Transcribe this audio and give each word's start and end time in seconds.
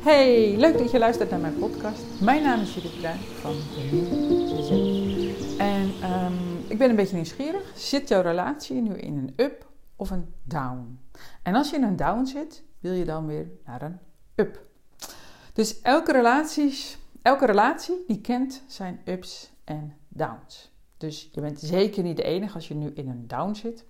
Hey, 0.00 0.56
leuk 0.56 0.78
dat 0.78 0.90
je 0.90 0.98
luistert 0.98 1.30
naar 1.30 1.40
mijn 1.40 1.58
podcast. 1.58 2.02
Mijn 2.20 2.42
naam 2.42 2.60
is 2.60 2.74
Judith 2.74 3.16
van 3.40 3.52
de. 3.52 5.56
En 5.58 6.10
um, 6.24 6.58
ik 6.68 6.78
ben 6.78 6.90
een 6.90 6.96
beetje 6.96 7.14
nieuwsgierig. 7.14 7.72
Zit 7.76 8.08
jouw 8.08 8.22
relatie 8.22 8.80
nu 8.80 8.94
in 8.94 9.16
een 9.16 9.44
up 9.44 9.66
of 9.96 10.10
een 10.10 10.34
down? 10.44 10.98
En 11.42 11.54
als 11.54 11.70
je 11.70 11.76
in 11.76 11.82
een 11.82 11.96
down 11.96 12.24
zit, 12.24 12.62
wil 12.80 12.92
je 12.92 13.04
dan 13.04 13.26
weer 13.26 13.50
naar 13.64 13.82
een 13.82 13.98
up. 14.34 14.60
Dus 15.52 15.80
elke, 15.80 16.12
relaties, 16.12 16.98
elke 17.22 17.46
relatie 17.46 18.04
die 18.06 18.20
kent 18.20 18.62
zijn 18.66 19.00
ups 19.04 19.50
en 19.64 19.96
downs. 20.08 20.72
Dus 20.96 21.28
je 21.32 21.40
bent 21.40 21.60
zeker 21.60 22.02
niet 22.02 22.16
de 22.16 22.22
enige 22.22 22.54
als 22.54 22.68
je 22.68 22.74
nu 22.74 22.90
in 22.94 23.08
een 23.08 23.26
down 23.26 23.54
zit. 23.54 23.84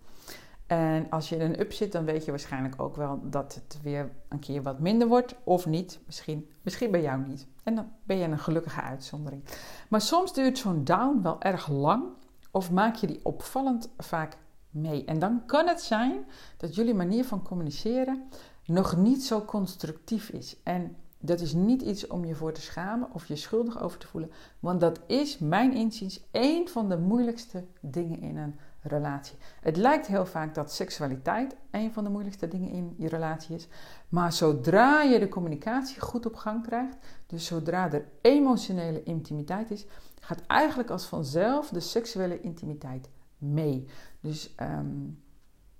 En 0.73 1.07
als 1.11 1.29
je 1.29 1.36
in 1.36 1.41
een 1.41 1.61
up 1.61 1.73
zit, 1.73 1.93
dan 1.93 2.05
weet 2.05 2.25
je 2.25 2.30
waarschijnlijk 2.30 2.82
ook 2.82 2.96
wel 2.96 3.20
dat 3.23 3.55
het 3.55 3.79
weer 3.82 4.11
een 4.29 4.38
keer 4.38 4.62
wat 4.62 4.79
minder 4.79 5.09
wordt. 5.09 5.34
Of 5.45 5.66
niet. 5.66 6.01
Misschien, 6.06 6.51
misschien 6.62 6.91
bij 6.91 7.02
jou 7.02 7.27
niet. 7.27 7.46
En 7.62 7.74
dan 7.74 7.88
ben 8.05 8.16
je 8.16 8.24
een 8.24 8.38
gelukkige 8.38 8.80
uitzondering. 8.80 9.45
Maar 9.88 10.01
soms 10.01 10.34
duurt 10.34 10.59
zo'n 10.59 10.84
down 10.84 11.23
wel 11.23 11.41
erg 11.41 11.69
lang. 11.69 12.05
Of 12.51 12.70
maak 12.70 12.95
je 12.95 13.06
die 13.06 13.20
opvallend 13.23 13.91
vaak 13.98 14.37
mee. 14.70 15.05
En 15.05 15.19
dan 15.19 15.43
kan 15.46 15.69
het 15.69 15.80
zijn 15.80 16.24
dat 16.56 16.74
jullie 16.74 16.95
manier 16.95 17.24
van 17.24 17.43
communiceren 17.43 18.23
nog 18.66 18.96
niet 18.96 19.24
zo 19.24 19.45
constructief 19.45 20.29
is. 20.29 20.57
En 20.62 20.96
dat 21.18 21.41
is 21.41 21.52
niet 21.52 21.82
iets 21.82 22.07
om 22.07 22.24
je 22.24 22.34
voor 22.34 22.52
te 22.52 22.60
schamen 22.60 23.09
of 23.12 23.27
je 23.27 23.37
schuldig 23.37 23.82
over 23.82 23.98
te 23.98 24.07
voelen. 24.07 24.30
Want 24.60 24.80
dat 24.80 25.01
is, 25.07 25.38
mijn 25.38 25.74
inziens, 25.74 26.20
één 26.30 26.68
van 26.68 26.88
de 26.88 26.98
moeilijkste 26.98 27.65
dingen 27.80 28.20
in 28.20 28.37
een 28.37 28.54
relatie. 28.82 29.36
Het 29.60 29.77
lijkt 29.77 30.06
heel 30.06 30.27
vaak 30.27 30.54
dat 30.54 30.72
seksualiteit 30.72 31.56
een 31.70 31.92
van 31.92 32.04
de 32.04 32.10
moeilijkste 32.10 32.48
dingen 32.48 32.70
in 32.70 32.95
je 32.98 33.09
relatie 33.09 33.54
is. 33.54 33.68
Maar 34.09 34.32
zodra 34.32 35.02
je 35.02 35.18
de 35.18 35.28
communicatie 35.28 36.00
goed 36.00 36.27
op 36.27 36.34
gang 36.34 36.66
krijgt, 36.66 36.96
dus 37.26 37.46
zodra 37.46 37.92
er 37.92 38.04
emotionele 38.20 39.02
intimiteit 39.02 39.70
is, 39.70 39.87
gaat 40.20 40.42
eigenlijk 40.46 40.90
als 40.90 41.04
vanzelf 41.04 41.68
de 41.68 41.80
seksuele 41.80 42.40
intimiteit 42.40 43.09
mee. 43.38 43.88
Dus, 44.20 44.54
um, 44.60 45.23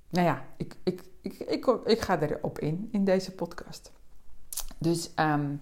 nou 0.08 0.27
ja, 0.27 0.44
ik, 0.56 0.77
ik, 0.82 1.02
ik, 1.20 1.38
ik, 1.38 1.66
ik, 1.84 2.00
ga 2.00 2.20
erop 2.20 2.58
in 2.58 2.88
in 2.92 3.05
deze 3.05 3.32
podcast. 3.32 3.92
Dus 4.78 5.10
um, 5.16 5.60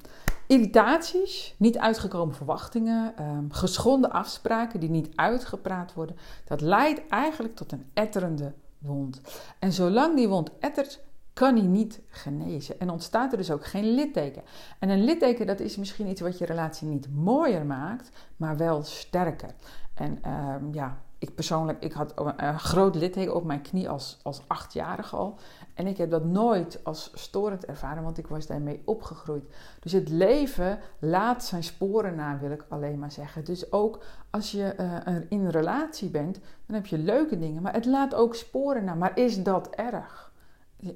irritaties, 0.50 1.54
niet 1.58 1.78
uitgekomen 1.78 2.34
verwachtingen, 2.34 3.22
um, 3.22 3.52
geschonden 3.52 4.10
afspraken 4.10 4.80
die 4.80 4.90
niet 4.90 5.10
uitgepraat 5.14 5.94
worden, 5.94 6.16
dat 6.44 6.60
leidt 6.60 7.06
eigenlijk 7.08 7.56
tot 7.56 7.72
een 7.72 7.90
etterende 7.94 8.52
wond. 8.78 9.20
En 9.58 9.72
zolang 9.72 10.16
die 10.16 10.28
wond 10.28 10.50
ettert, 10.58 11.00
kan 11.32 11.54
die 11.54 11.64
niet 11.64 12.00
genezen. 12.08 12.80
En 12.80 12.90
ontstaat 12.90 13.32
er 13.32 13.38
dus 13.38 13.50
ook 13.50 13.66
geen 13.66 13.94
litteken. 13.94 14.42
En 14.78 14.88
een 14.88 15.04
litteken, 15.04 15.46
dat 15.46 15.60
is 15.60 15.76
misschien 15.76 16.08
iets 16.08 16.20
wat 16.20 16.38
je 16.38 16.44
relatie 16.46 16.88
niet 16.88 17.14
mooier 17.14 17.66
maakt, 17.66 18.10
maar 18.36 18.56
wel 18.56 18.82
sterker. 18.82 19.54
En 19.94 20.30
um, 20.30 20.74
ja, 20.74 21.02
ik 21.20 21.34
persoonlijk, 21.34 21.82
ik 21.82 21.92
had 21.92 22.12
een 22.36 22.58
groot 22.58 22.94
litteken 22.94 23.34
op 23.34 23.44
mijn 23.44 23.62
knie 23.62 23.88
als, 23.88 24.18
als 24.22 24.42
achtjarige 24.46 25.16
al. 25.16 25.38
En 25.74 25.86
ik 25.86 25.96
heb 25.96 26.10
dat 26.10 26.24
nooit 26.24 26.84
als 26.84 27.10
storend 27.14 27.64
ervaren, 27.64 28.02
want 28.02 28.18
ik 28.18 28.26
was 28.26 28.46
daarmee 28.46 28.82
opgegroeid. 28.84 29.44
Dus 29.80 29.92
het 29.92 30.08
leven 30.08 30.78
laat 30.98 31.44
zijn 31.44 31.62
sporen 31.62 32.14
na, 32.14 32.38
wil 32.38 32.50
ik 32.50 32.64
alleen 32.68 32.98
maar 32.98 33.12
zeggen. 33.12 33.44
Dus 33.44 33.72
ook 33.72 34.04
als 34.30 34.50
je 34.50 34.74
uh, 34.80 35.16
in 35.28 35.44
een 35.44 35.50
relatie 35.50 36.08
bent, 36.08 36.38
dan 36.66 36.74
heb 36.74 36.86
je 36.86 36.98
leuke 36.98 37.38
dingen, 37.38 37.62
maar 37.62 37.74
het 37.74 37.86
laat 37.86 38.14
ook 38.14 38.34
sporen 38.34 38.84
na. 38.84 38.94
Maar 38.94 39.18
is 39.18 39.42
dat 39.42 39.70
erg? 39.70 40.32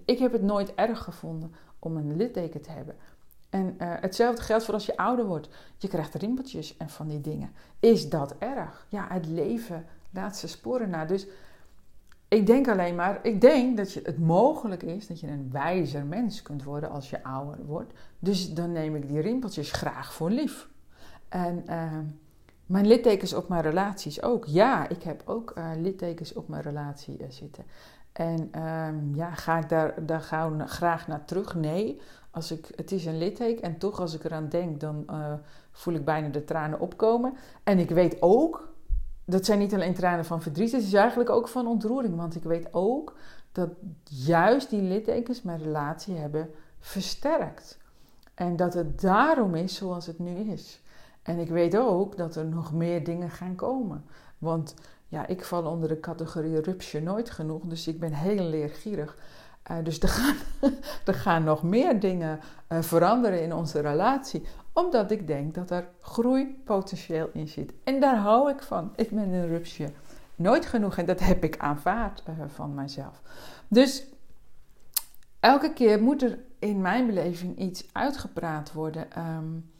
Ik 0.04 0.18
heb 0.18 0.32
het 0.32 0.42
nooit 0.42 0.74
erg 0.74 1.02
gevonden 1.02 1.54
om 1.78 1.96
een 1.96 2.16
litteken 2.16 2.62
te 2.62 2.70
hebben. 2.70 2.96
En 3.50 3.76
uh, 3.78 3.92
hetzelfde 4.00 4.42
geldt 4.42 4.64
voor 4.64 4.74
als 4.74 4.86
je 4.86 4.96
ouder 4.96 5.24
wordt. 5.26 5.48
Je 5.76 5.88
krijgt 5.88 6.14
rimpeltjes 6.14 6.76
en 6.76 6.90
van 6.90 7.08
die 7.08 7.20
dingen. 7.20 7.52
Is 7.80 8.08
dat 8.08 8.34
erg? 8.38 8.86
Ja, 8.88 9.06
het 9.08 9.26
leven 9.26 9.86
laat 10.14 10.36
zijn 10.36 10.50
sporen 10.50 10.90
na. 10.90 11.04
Dus 11.04 11.26
ik 12.28 12.46
denk 12.46 12.68
alleen 12.68 12.94
maar, 12.94 13.18
ik 13.22 13.40
denk 13.40 13.76
dat 13.76 13.92
je, 13.92 14.00
het 14.04 14.18
mogelijk 14.18 14.82
is 14.82 15.06
dat 15.06 15.20
je 15.20 15.26
een 15.26 15.48
wijzer 15.52 16.04
mens 16.04 16.42
kunt 16.42 16.64
worden 16.64 16.90
als 16.90 17.10
je 17.10 17.24
ouder 17.24 17.64
wordt. 17.66 17.92
Dus 18.18 18.54
dan 18.54 18.72
neem 18.72 18.96
ik 18.96 19.08
die 19.08 19.20
rimpeltjes 19.20 19.72
graag 19.72 20.12
voor 20.12 20.30
lief. 20.30 20.68
En 21.28 21.64
uh, 21.66 21.98
mijn 22.66 22.86
littekens 22.86 23.34
op 23.34 23.48
mijn 23.48 23.62
relaties 23.62 24.22
ook. 24.22 24.44
Ja, 24.44 24.88
ik 24.88 25.02
heb 25.02 25.22
ook 25.24 25.52
uh, 25.58 25.70
littekens 25.76 26.32
op 26.32 26.48
mijn 26.48 26.62
relatie 26.62 27.18
uh, 27.20 27.26
zitten. 27.28 27.64
En 28.12 28.50
uh, 28.56 28.88
ja, 29.14 29.34
ga 29.34 29.58
ik 29.58 29.68
daar, 29.68 30.06
daar 30.06 30.20
gauw, 30.20 30.66
graag 30.66 31.06
naar 31.08 31.24
terug? 31.24 31.54
Nee. 31.54 32.00
Als 32.30 32.50
ik, 32.50 32.68
het 32.76 32.92
is 32.92 33.06
een 33.06 33.18
litteken 33.18 33.62
en 33.62 33.78
toch 33.78 34.00
als 34.00 34.14
ik 34.14 34.24
eraan 34.24 34.48
denk, 34.48 34.80
dan 34.80 35.06
voel 35.70 35.94
ik 35.94 36.04
bijna 36.04 36.28
de 36.28 36.44
tranen 36.44 36.80
opkomen. 36.80 37.34
En 37.64 37.78
ik 37.78 37.90
weet 37.90 38.16
ook 38.22 38.73
dat 39.24 39.44
zijn 39.44 39.58
niet 39.58 39.74
alleen 39.74 39.94
tranen 39.94 40.24
van 40.24 40.42
verdriet, 40.42 40.72
het 40.72 40.82
is 40.82 40.92
eigenlijk 40.92 41.30
ook 41.30 41.48
van 41.48 41.66
ontroering. 41.66 42.16
Want 42.16 42.34
ik 42.34 42.42
weet 42.42 42.68
ook 42.70 43.16
dat 43.52 43.68
juist 44.04 44.70
die 44.70 44.82
littekens 44.82 45.42
mijn 45.42 45.62
relatie 45.62 46.16
hebben 46.16 46.50
versterkt. 46.80 47.78
En 48.34 48.56
dat 48.56 48.74
het 48.74 49.00
daarom 49.00 49.54
is 49.54 49.74
zoals 49.74 50.06
het 50.06 50.18
nu 50.18 50.36
is. 50.36 50.80
En 51.22 51.38
ik 51.38 51.48
weet 51.48 51.76
ook 51.76 52.16
dat 52.16 52.36
er 52.36 52.44
nog 52.44 52.72
meer 52.72 53.04
dingen 53.04 53.30
gaan 53.30 53.54
komen. 53.54 54.04
Want 54.38 54.74
ja, 55.08 55.26
ik 55.26 55.44
val 55.44 55.64
onder 55.64 55.88
de 55.88 56.00
categorie 56.00 56.60
rupsje 56.60 57.00
nooit 57.00 57.30
genoeg, 57.30 57.62
dus 57.64 57.88
ik 57.88 58.00
ben 58.00 58.12
heel 58.12 58.44
leergierig. 58.44 59.16
Uh, 59.70 59.76
dus 59.82 60.00
er 60.00 60.08
gaan, 60.08 60.36
er 61.04 61.14
gaan 61.14 61.44
nog 61.44 61.62
meer 61.62 62.00
dingen 62.00 62.40
uh, 62.68 62.82
veranderen 62.82 63.42
in 63.42 63.54
onze 63.54 63.80
relatie 63.80 64.46
omdat 64.74 65.10
ik 65.10 65.26
denk 65.26 65.54
dat 65.54 65.70
er 65.70 65.88
groeipotentieel 66.00 67.30
in 67.32 67.48
zit. 67.48 67.72
En 67.84 68.00
daar 68.00 68.16
hou 68.16 68.50
ik 68.50 68.62
van. 68.62 68.92
Ik 68.96 69.10
ben 69.10 69.28
een 69.28 69.46
rupsje 69.46 69.92
nooit 70.36 70.66
genoeg 70.66 70.96
en 70.96 71.06
dat 71.06 71.20
heb 71.20 71.44
ik 71.44 71.58
aanvaard 71.58 72.22
uh, 72.28 72.34
van 72.46 72.74
mijzelf. 72.74 73.22
Dus 73.68 74.04
elke 75.40 75.72
keer 75.72 76.02
moet 76.02 76.22
er 76.22 76.38
in 76.58 76.80
mijn 76.80 77.06
beleving 77.06 77.58
iets 77.58 77.84
uitgepraat 77.92 78.72
worden. 78.72 79.06
Um, 79.18 79.70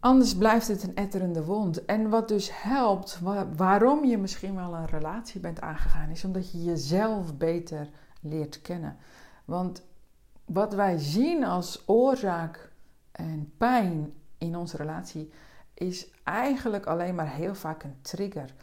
anders 0.00 0.36
blijft 0.36 0.68
het 0.68 0.82
een 0.82 0.94
etterende 0.94 1.44
wond. 1.44 1.84
En 1.84 2.08
wat 2.08 2.28
dus 2.28 2.62
helpt, 2.62 3.20
waarom 3.56 4.04
je 4.04 4.18
misschien 4.18 4.54
wel 4.54 4.74
een 4.74 4.86
relatie 4.86 5.40
bent 5.40 5.60
aangegaan, 5.60 6.10
is 6.10 6.24
omdat 6.24 6.52
je 6.52 6.64
jezelf 6.64 7.36
beter 7.36 7.88
leert 8.20 8.62
kennen. 8.62 8.96
Want 9.44 9.82
wat 10.44 10.74
wij 10.74 10.98
zien 10.98 11.44
als 11.44 11.82
oorzaak 11.86 12.72
en 13.16 13.52
pijn 13.56 14.12
in 14.38 14.56
onze 14.56 14.76
relatie 14.76 15.30
is 15.74 16.10
eigenlijk 16.22 16.86
alleen 16.86 17.14
maar 17.14 17.34
heel 17.34 17.54
vaak 17.54 17.82
een 17.82 17.96
trigger. 18.00 18.54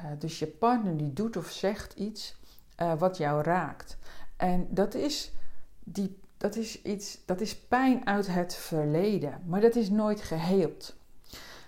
Uh, 0.00 0.06
dus 0.18 0.38
je 0.38 0.46
partner 0.46 0.96
die 0.96 1.12
doet 1.12 1.36
of 1.36 1.50
zegt 1.50 1.92
iets 1.92 2.36
uh, 2.80 2.94
wat 2.98 3.16
jou 3.16 3.42
raakt. 3.42 3.98
En 4.36 4.66
dat 4.70 4.94
is, 4.94 5.32
die, 5.78 6.18
dat 6.36 6.56
is 6.56 6.82
iets, 6.82 7.18
dat 7.26 7.40
is 7.40 7.58
pijn 7.58 8.06
uit 8.06 8.26
het 8.26 8.54
verleden, 8.54 9.42
maar 9.46 9.60
dat 9.60 9.76
is 9.76 9.90
nooit 9.90 10.20
geheeld. 10.20 10.96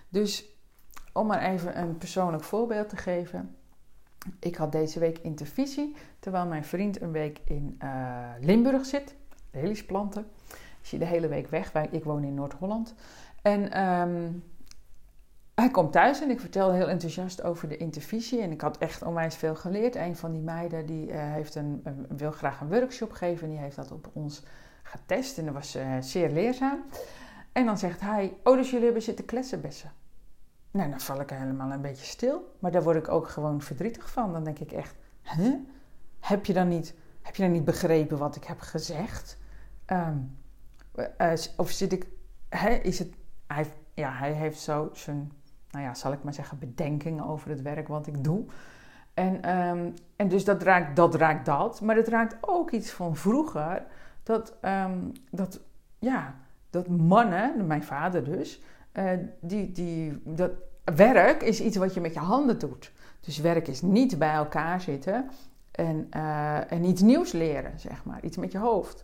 Dus 0.09 0.45
om 1.13 1.27
maar 1.27 1.41
even 1.41 1.79
een 1.79 1.97
persoonlijk 1.97 2.43
voorbeeld 2.43 2.89
te 2.89 2.97
geven. 2.97 3.55
Ik 4.39 4.55
had 4.55 4.71
deze 4.71 4.99
week 4.99 5.17
intervisie, 5.17 5.95
terwijl 6.19 6.45
mijn 6.45 6.65
vriend 6.65 7.01
een 7.01 7.11
week 7.11 7.39
in 7.45 7.79
uh, 7.83 8.29
Limburg 8.39 8.85
zit, 8.85 9.15
leliesplanten 9.51 10.27
is 10.85 10.91
hij 10.91 10.99
de 10.99 11.05
hele 11.05 11.27
week 11.27 11.47
weg. 11.47 11.73
Ik 11.73 12.03
woon 12.03 12.23
in 12.23 12.33
Noord-Holland. 12.33 12.93
En 13.41 13.81
um, 13.81 14.43
hij 15.55 15.69
komt 15.69 15.91
thuis 15.91 16.21
en 16.21 16.29
ik 16.29 16.39
vertelde 16.39 16.75
heel 16.75 16.89
enthousiast 16.89 17.43
over 17.43 17.67
de 17.67 17.77
intervisie. 17.77 18.41
En 18.41 18.51
ik 18.51 18.61
had 18.61 18.77
echt 18.77 19.03
onwijs 19.03 19.35
veel 19.35 19.55
geleerd. 19.55 19.95
Een 19.95 20.15
van 20.15 20.31
die 20.31 20.41
meiden 20.41 20.85
die, 20.85 21.07
uh, 21.07 21.15
heeft 21.17 21.55
een, 21.55 21.83
wil 22.09 22.31
graag 22.31 22.61
een 22.61 22.69
workshop 22.69 23.11
geven. 23.11 23.43
En 23.43 23.49
die 23.49 23.59
heeft 23.59 23.75
dat 23.75 23.91
op 23.91 24.09
ons 24.13 24.43
getest. 24.83 25.37
En 25.37 25.45
dat 25.45 25.53
was 25.53 25.75
uh, 25.75 25.97
zeer 25.99 26.29
leerzaam. 26.29 26.83
En 27.51 27.65
dan 27.65 27.77
zegt 27.77 28.01
hij, 28.01 28.37
oh 28.43 28.55
dus 28.55 28.69
jullie 28.69 28.85
hebben 28.85 29.03
zitten 29.03 29.25
klessenbessen. 29.25 29.91
Nou, 30.71 30.89
dan 30.89 30.99
val 30.99 31.21
ik 31.21 31.29
helemaal 31.29 31.71
een 31.71 31.81
beetje 31.81 32.05
stil. 32.05 32.55
Maar 32.59 32.71
daar 32.71 32.83
word 32.83 32.97
ik 32.97 33.09
ook 33.09 33.29
gewoon 33.29 33.61
verdrietig 33.61 34.09
van. 34.09 34.33
Dan 34.33 34.43
denk 34.43 34.59
ik 34.59 34.71
echt? 34.71 34.95
Heb 36.19 36.45
je 36.45 36.53
dan 36.53 36.67
niet, 36.67 36.93
heb 37.21 37.35
je 37.35 37.43
dan 37.43 37.51
niet 37.51 37.65
begrepen 37.65 38.17
wat 38.17 38.35
ik 38.35 38.43
heb 38.43 38.59
gezegd? 38.59 39.37
Um, 39.87 40.37
uh, 40.97 41.31
of 41.57 41.69
zit 41.71 41.91
ik, 41.91 42.07
hè, 42.49 42.69
is 42.69 42.99
het, 42.99 43.13
hij, 43.47 43.65
ja, 43.93 44.11
hij 44.11 44.31
heeft 44.31 44.59
zo 44.59 44.89
zijn, 44.93 45.31
nou 45.71 45.85
ja, 45.85 45.93
zal 45.93 46.11
ik 46.11 46.23
maar 46.23 46.33
zeggen, 46.33 46.59
bedenkingen 46.59 47.25
over 47.25 47.49
het 47.49 47.61
werk 47.61 47.87
wat 47.87 48.07
ik 48.07 48.23
doe. 48.23 48.45
En, 49.13 49.57
um, 49.57 49.93
en 50.15 50.27
dus 50.27 50.45
dat 50.45 50.63
raakt, 50.63 50.95
dat 50.95 51.15
raakt 51.15 51.45
dat, 51.45 51.81
maar 51.81 51.95
het 51.95 52.07
raakt 52.07 52.37
ook 52.41 52.71
iets 52.71 52.91
van 52.91 53.15
vroeger, 53.15 53.85
dat, 54.23 54.57
um, 54.61 55.11
dat, 55.31 55.59
ja, 55.99 56.35
dat 56.69 56.87
mannen, 56.87 57.67
mijn 57.67 57.83
vader 57.83 58.23
dus, 58.23 58.61
uh, 58.93 59.09
die, 59.39 59.71
die, 59.71 60.21
dat 60.23 60.51
werk 60.95 61.43
is 61.43 61.61
iets 61.61 61.77
wat 61.77 61.93
je 61.93 62.01
met 62.01 62.13
je 62.13 62.19
handen 62.19 62.59
doet. 62.59 62.91
Dus 63.19 63.37
werk 63.37 63.67
is 63.67 63.81
niet 63.81 64.19
bij 64.19 64.33
elkaar 64.33 64.81
zitten 64.81 65.29
en, 65.71 66.07
en 66.69 66.83
iets 66.83 67.01
nieuws 67.01 67.31
leren, 67.31 67.79
zeg 67.79 68.05
maar, 68.05 68.23
iets 68.23 68.37
met 68.37 68.51
je 68.51 68.57
hoofd. 68.57 69.03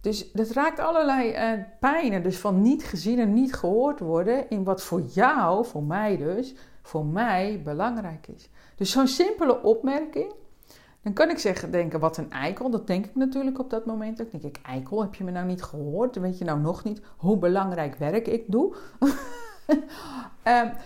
Dus 0.00 0.32
dat 0.32 0.50
raakt 0.50 0.78
allerlei 0.78 1.30
uh, 1.30 1.64
pijnen. 1.80 2.22
Dus 2.22 2.38
van 2.38 2.62
niet 2.62 2.84
gezien 2.84 3.18
en 3.18 3.32
niet 3.32 3.54
gehoord 3.54 4.00
worden 4.00 4.50
in 4.50 4.64
wat 4.64 4.82
voor 4.82 5.00
jou, 5.00 5.64
voor 5.64 5.82
mij 5.82 6.16
dus, 6.16 6.54
voor 6.82 7.06
mij 7.06 7.60
belangrijk 7.64 8.26
is. 8.26 8.48
Dus 8.76 8.90
zo'n 8.90 9.08
simpele 9.08 9.62
opmerking. 9.62 10.32
Dan 11.02 11.12
kan 11.12 11.30
ik 11.30 11.38
zeggen, 11.38 11.70
denken, 11.70 12.00
wat 12.00 12.16
een 12.16 12.30
eikel. 12.30 12.70
Dat 12.70 12.86
denk 12.86 13.04
ik 13.04 13.14
natuurlijk 13.14 13.58
op 13.58 13.70
dat 13.70 13.86
moment. 13.86 14.16
Dan 14.16 14.26
denk 14.30 14.42
ik, 14.42 14.60
eikel, 14.62 15.02
heb 15.02 15.14
je 15.14 15.24
me 15.24 15.30
nou 15.30 15.46
niet 15.46 15.62
gehoord? 15.62 16.16
Weet 16.16 16.38
je 16.38 16.44
nou 16.44 16.60
nog 16.60 16.84
niet 16.84 17.00
hoe 17.16 17.38
belangrijk 17.38 17.94
werk 17.94 18.28
ik 18.28 18.44
doe? 18.46 18.74
um, 20.44 20.72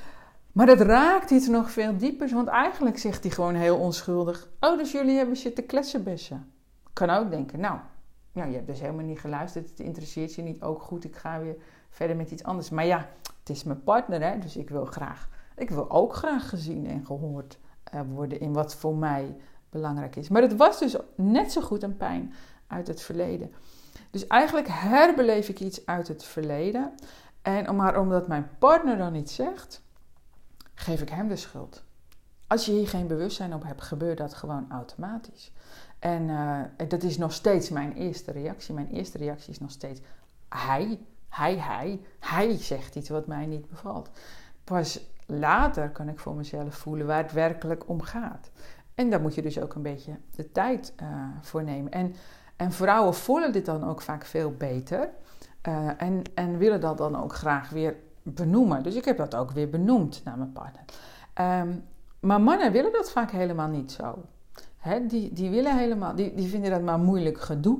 Maar 0.54 0.66
dat 0.66 0.80
raakt 0.80 1.30
iets 1.30 1.48
nog 1.48 1.70
veel 1.70 1.96
dieper, 1.96 2.28
want 2.28 2.48
eigenlijk 2.48 2.98
zegt 2.98 3.22
hij 3.22 3.32
gewoon 3.32 3.54
heel 3.54 3.76
onschuldig: 3.76 4.48
Oh, 4.60 4.78
dus 4.78 4.92
jullie 4.92 5.16
hebben 5.16 5.36
zitten 5.36 5.66
klessenbessen. 5.66 6.52
Kan 6.92 7.10
ook 7.10 7.30
denken: 7.30 7.60
Nou, 7.60 7.78
nou, 8.34 8.48
je 8.48 8.54
hebt 8.54 8.66
dus 8.66 8.80
helemaal 8.80 9.04
niet 9.04 9.20
geluisterd, 9.20 9.68
het 9.68 9.80
interesseert 9.80 10.34
je 10.34 10.42
niet. 10.42 10.62
Ook 10.62 10.82
goed, 10.82 11.04
ik 11.04 11.16
ga 11.16 11.40
weer 11.40 11.56
verder 11.88 12.16
met 12.16 12.30
iets 12.30 12.42
anders. 12.42 12.70
Maar 12.70 12.86
ja, 12.86 13.08
het 13.38 13.48
is 13.48 13.64
mijn 13.64 13.82
partner, 13.82 14.22
hè, 14.22 14.38
dus 14.38 14.56
ik 14.56 14.70
wil 14.70 14.84
graag, 14.84 15.28
ik 15.56 15.70
wil 15.70 15.90
ook 15.90 16.14
graag 16.14 16.48
gezien 16.48 16.86
en 16.86 17.06
gehoord 17.06 17.58
uh, 17.94 18.00
worden 18.08 18.40
in 18.40 18.52
wat 18.52 18.74
voor 18.74 18.94
mij 18.94 19.36
belangrijk 19.70 20.16
is. 20.16 20.28
Maar 20.28 20.42
het 20.42 20.56
was 20.56 20.78
dus 20.78 20.96
net 21.14 21.52
zo 21.52 21.60
goed 21.60 21.82
een 21.82 21.96
pijn 21.96 22.34
uit 22.66 22.86
het 22.86 23.02
verleden. 23.02 23.52
Dus 24.10 24.26
eigenlijk 24.26 24.68
herbeleef 24.70 25.48
ik 25.48 25.60
iets 25.60 25.86
uit 25.86 26.08
het 26.08 26.24
verleden. 26.24 26.94
En 27.42 27.76
maar 27.76 28.00
omdat 28.00 28.28
mijn 28.28 28.48
partner 28.58 28.96
dan 28.96 29.14
iets 29.14 29.34
zegt, 29.34 29.82
geef 30.74 31.00
ik 31.02 31.08
hem 31.08 31.28
de 31.28 31.36
schuld. 31.36 31.82
Als 32.46 32.66
je 32.66 32.72
hier 32.72 32.88
geen 32.88 33.06
bewustzijn 33.06 33.54
op 33.54 33.62
hebt, 33.62 33.82
gebeurt 33.82 34.18
dat 34.18 34.34
gewoon 34.34 34.66
automatisch. 34.70 35.52
En 36.04 36.28
uh, 36.28 36.88
dat 36.88 37.02
is 37.02 37.18
nog 37.18 37.32
steeds 37.32 37.70
mijn 37.70 37.92
eerste 37.92 38.32
reactie. 38.32 38.74
Mijn 38.74 38.90
eerste 38.90 39.18
reactie 39.18 39.50
is 39.50 39.58
nog 39.58 39.70
steeds: 39.70 40.00
hij, 40.48 40.98
hij, 41.28 41.58
hij, 41.58 42.00
hij 42.20 42.56
zegt 42.56 42.96
iets 42.96 43.08
wat 43.08 43.26
mij 43.26 43.46
niet 43.46 43.68
bevalt. 43.68 44.10
Pas 44.64 45.10
later 45.26 45.90
kan 45.90 46.08
ik 46.08 46.18
voor 46.18 46.34
mezelf 46.34 46.74
voelen 46.74 47.06
waar 47.06 47.22
het 47.22 47.32
werkelijk 47.32 47.88
om 47.88 48.02
gaat. 48.02 48.50
En 48.94 49.10
daar 49.10 49.20
moet 49.20 49.34
je 49.34 49.42
dus 49.42 49.60
ook 49.60 49.74
een 49.74 49.82
beetje 49.82 50.16
de 50.30 50.52
tijd 50.52 50.92
uh, 51.02 51.08
voor 51.40 51.64
nemen. 51.64 51.92
En, 51.92 52.14
en 52.56 52.72
vrouwen 52.72 53.14
voelen 53.14 53.52
dit 53.52 53.66
dan 53.66 53.84
ook 53.84 54.00
vaak 54.00 54.24
veel 54.24 54.52
beter. 54.52 55.10
Uh, 55.68 56.02
en, 56.02 56.22
en 56.34 56.58
willen 56.58 56.80
dat 56.80 56.98
dan 56.98 57.22
ook 57.22 57.34
graag 57.34 57.70
weer 57.70 57.96
benoemen. 58.22 58.82
Dus 58.82 58.94
ik 58.94 59.04
heb 59.04 59.16
dat 59.16 59.34
ook 59.34 59.50
weer 59.50 59.68
benoemd 59.68 60.20
naar 60.24 60.38
mijn 60.38 60.52
partner. 60.52 60.84
Um, 61.60 61.84
maar 62.20 62.40
mannen 62.40 62.72
willen 62.72 62.92
dat 62.92 63.10
vaak 63.10 63.30
helemaal 63.30 63.68
niet 63.68 63.92
zo. 63.92 64.24
Die, 65.06 65.32
die, 65.32 65.50
willen 65.50 65.78
helemaal, 65.78 66.14
die, 66.14 66.34
die 66.34 66.48
vinden 66.48 66.70
dat 66.70 66.82
maar 66.82 66.98
moeilijk 66.98 67.40
gedoe. 67.40 67.78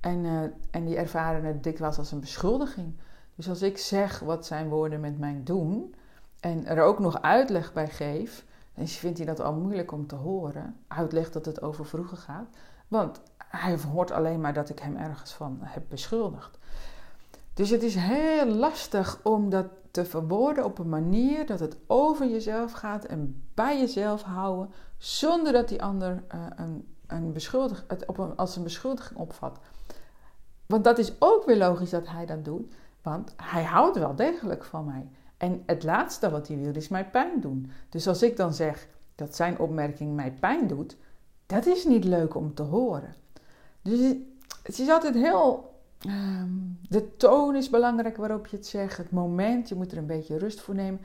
En, 0.00 0.24
uh, 0.24 0.42
en 0.70 0.84
die 0.84 0.96
ervaren 0.96 1.44
het 1.44 1.62
dikwijls 1.62 1.98
als 1.98 2.12
een 2.12 2.20
beschuldiging. 2.20 2.94
Dus 3.34 3.48
als 3.48 3.62
ik 3.62 3.78
zeg 3.78 4.18
wat 4.18 4.46
zijn 4.46 4.68
woorden 4.68 5.00
met 5.00 5.18
mij 5.18 5.40
doen 5.44 5.94
en 6.40 6.66
er 6.66 6.82
ook 6.82 6.98
nog 6.98 7.22
uitleg 7.22 7.72
bij 7.72 7.88
geef, 7.88 8.44
dan 8.74 8.86
vindt 8.86 9.18
hij 9.18 9.26
dat 9.26 9.40
al 9.40 9.54
moeilijk 9.54 9.92
om 9.92 10.06
te 10.06 10.14
horen. 10.14 10.76
Uitleg 10.88 11.30
dat 11.30 11.44
het 11.44 11.62
over 11.62 11.86
vroeger 11.86 12.16
gaat. 12.16 12.48
Want 12.88 13.20
hij 13.48 13.78
hoort 13.92 14.10
alleen 14.10 14.40
maar 14.40 14.52
dat 14.54 14.68
ik 14.68 14.78
hem 14.78 14.96
ergens 14.96 15.32
van 15.32 15.58
heb 15.60 15.82
beschuldigd. 15.88 16.58
Dus 17.54 17.70
het 17.70 17.82
is 17.82 17.94
heel 17.94 18.46
lastig 18.46 19.20
om 19.22 19.50
dat 19.50 19.66
te 19.98 20.04
verwoorden 20.04 20.64
op 20.64 20.78
een 20.78 20.88
manier 20.88 21.46
dat 21.46 21.60
het 21.60 21.76
over 21.86 22.26
jezelf 22.26 22.72
gaat 22.72 23.04
en 23.04 23.42
bij 23.54 23.78
jezelf 23.78 24.22
houden, 24.22 24.70
zonder 24.96 25.52
dat 25.52 25.68
die 25.68 25.82
ander 25.82 26.22
uh, 26.34 26.46
een, 26.56 26.94
een 27.06 27.32
beschuldig, 27.32 27.84
het 27.88 28.06
op 28.06 28.18
een, 28.18 28.36
als 28.36 28.56
een 28.56 28.62
beschuldiging 28.62 29.18
opvat. 29.18 29.58
Want 30.66 30.84
dat 30.84 30.98
is 30.98 31.12
ook 31.18 31.44
weer 31.44 31.56
logisch 31.56 31.90
dat 31.90 32.08
hij 32.08 32.26
dat 32.26 32.44
doet, 32.44 32.74
want 33.02 33.34
hij 33.36 33.64
houdt 33.64 33.98
wel 33.98 34.14
degelijk 34.14 34.64
van 34.64 34.84
mij. 34.84 35.08
En 35.36 35.62
het 35.66 35.82
laatste 35.82 36.30
wat 36.30 36.48
hij 36.48 36.58
wil 36.58 36.74
is 36.74 36.88
mij 36.88 37.10
pijn 37.10 37.40
doen. 37.40 37.70
Dus 37.88 38.08
als 38.08 38.22
ik 38.22 38.36
dan 38.36 38.54
zeg 38.54 38.88
dat 39.14 39.36
zijn 39.36 39.58
opmerking 39.58 40.14
mij 40.14 40.32
pijn 40.32 40.66
doet, 40.66 40.96
dat 41.46 41.66
is 41.66 41.84
niet 41.84 42.04
leuk 42.04 42.34
om 42.34 42.54
te 42.54 42.62
horen. 42.62 43.14
Dus 43.82 44.14
het 44.62 44.78
is 44.78 44.88
altijd 44.88 45.14
heel 45.14 45.67
Ehm, 45.98 46.48
de 46.88 47.16
toon 47.16 47.56
is 47.56 47.70
belangrijk 47.70 48.16
waarop 48.16 48.46
je 48.46 48.56
het 48.56 48.66
zegt. 48.66 48.96
Het 48.96 49.10
moment, 49.10 49.68
je 49.68 49.74
moet 49.74 49.92
er 49.92 49.98
een 49.98 50.06
beetje 50.06 50.38
rust 50.38 50.60
voor 50.60 50.74
nemen. 50.74 51.00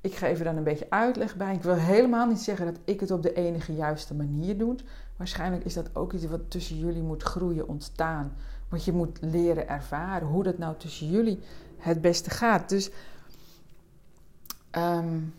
Ik 0.00 0.14
geef 0.14 0.38
er 0.38 0.44
dan 0.44 0.56
een 0.56 0.64
beetje 0.64 0.90
uitleg 0.90 1.36
bij. 1.36 1.54
Ik 1.54 1.62
wil 1.62 1.74
helemaal 1.74 2.26
niet 2.26 2.40
zeggen 2.40 2.66
dat 2.66 2.78
ik 2.84 3.00
het 3.00 3.10
op 3.10 3.22
de 3.22 3.32
enige 3.32 3.74
juiste 3.74 4.14
manier 4.14 4.58
doe. 4.58 4.74
Waarschijnlijk 5.16 5.64
is 5.64 5.74
dat 5.74 5.96
ook 5.96 6.12
iets 6.12 6.26
wat 6.26 6.50
tussen 6.50 6.78
jullie 6.78 7.02
moet 7.02 7.22
groeien, 7.22 7.68
ontstaan. 7.68 8.32
Wat 8.68 8.84
je 8.84 8.92
moet 8.92 9.18
leren 9.20 9.68
ervaren. 9.68 10.28
Hoe 10.28 10.42
dat 10.42 10.58
nou 10.58 10.76
tussen 10.76 11.10
jullie 11.10 11.40
het 11.78 12.00
beste 12.00 12.30
gaat. 12.30 12.68
Dus 12.68 12.90
um, 14.72 15.34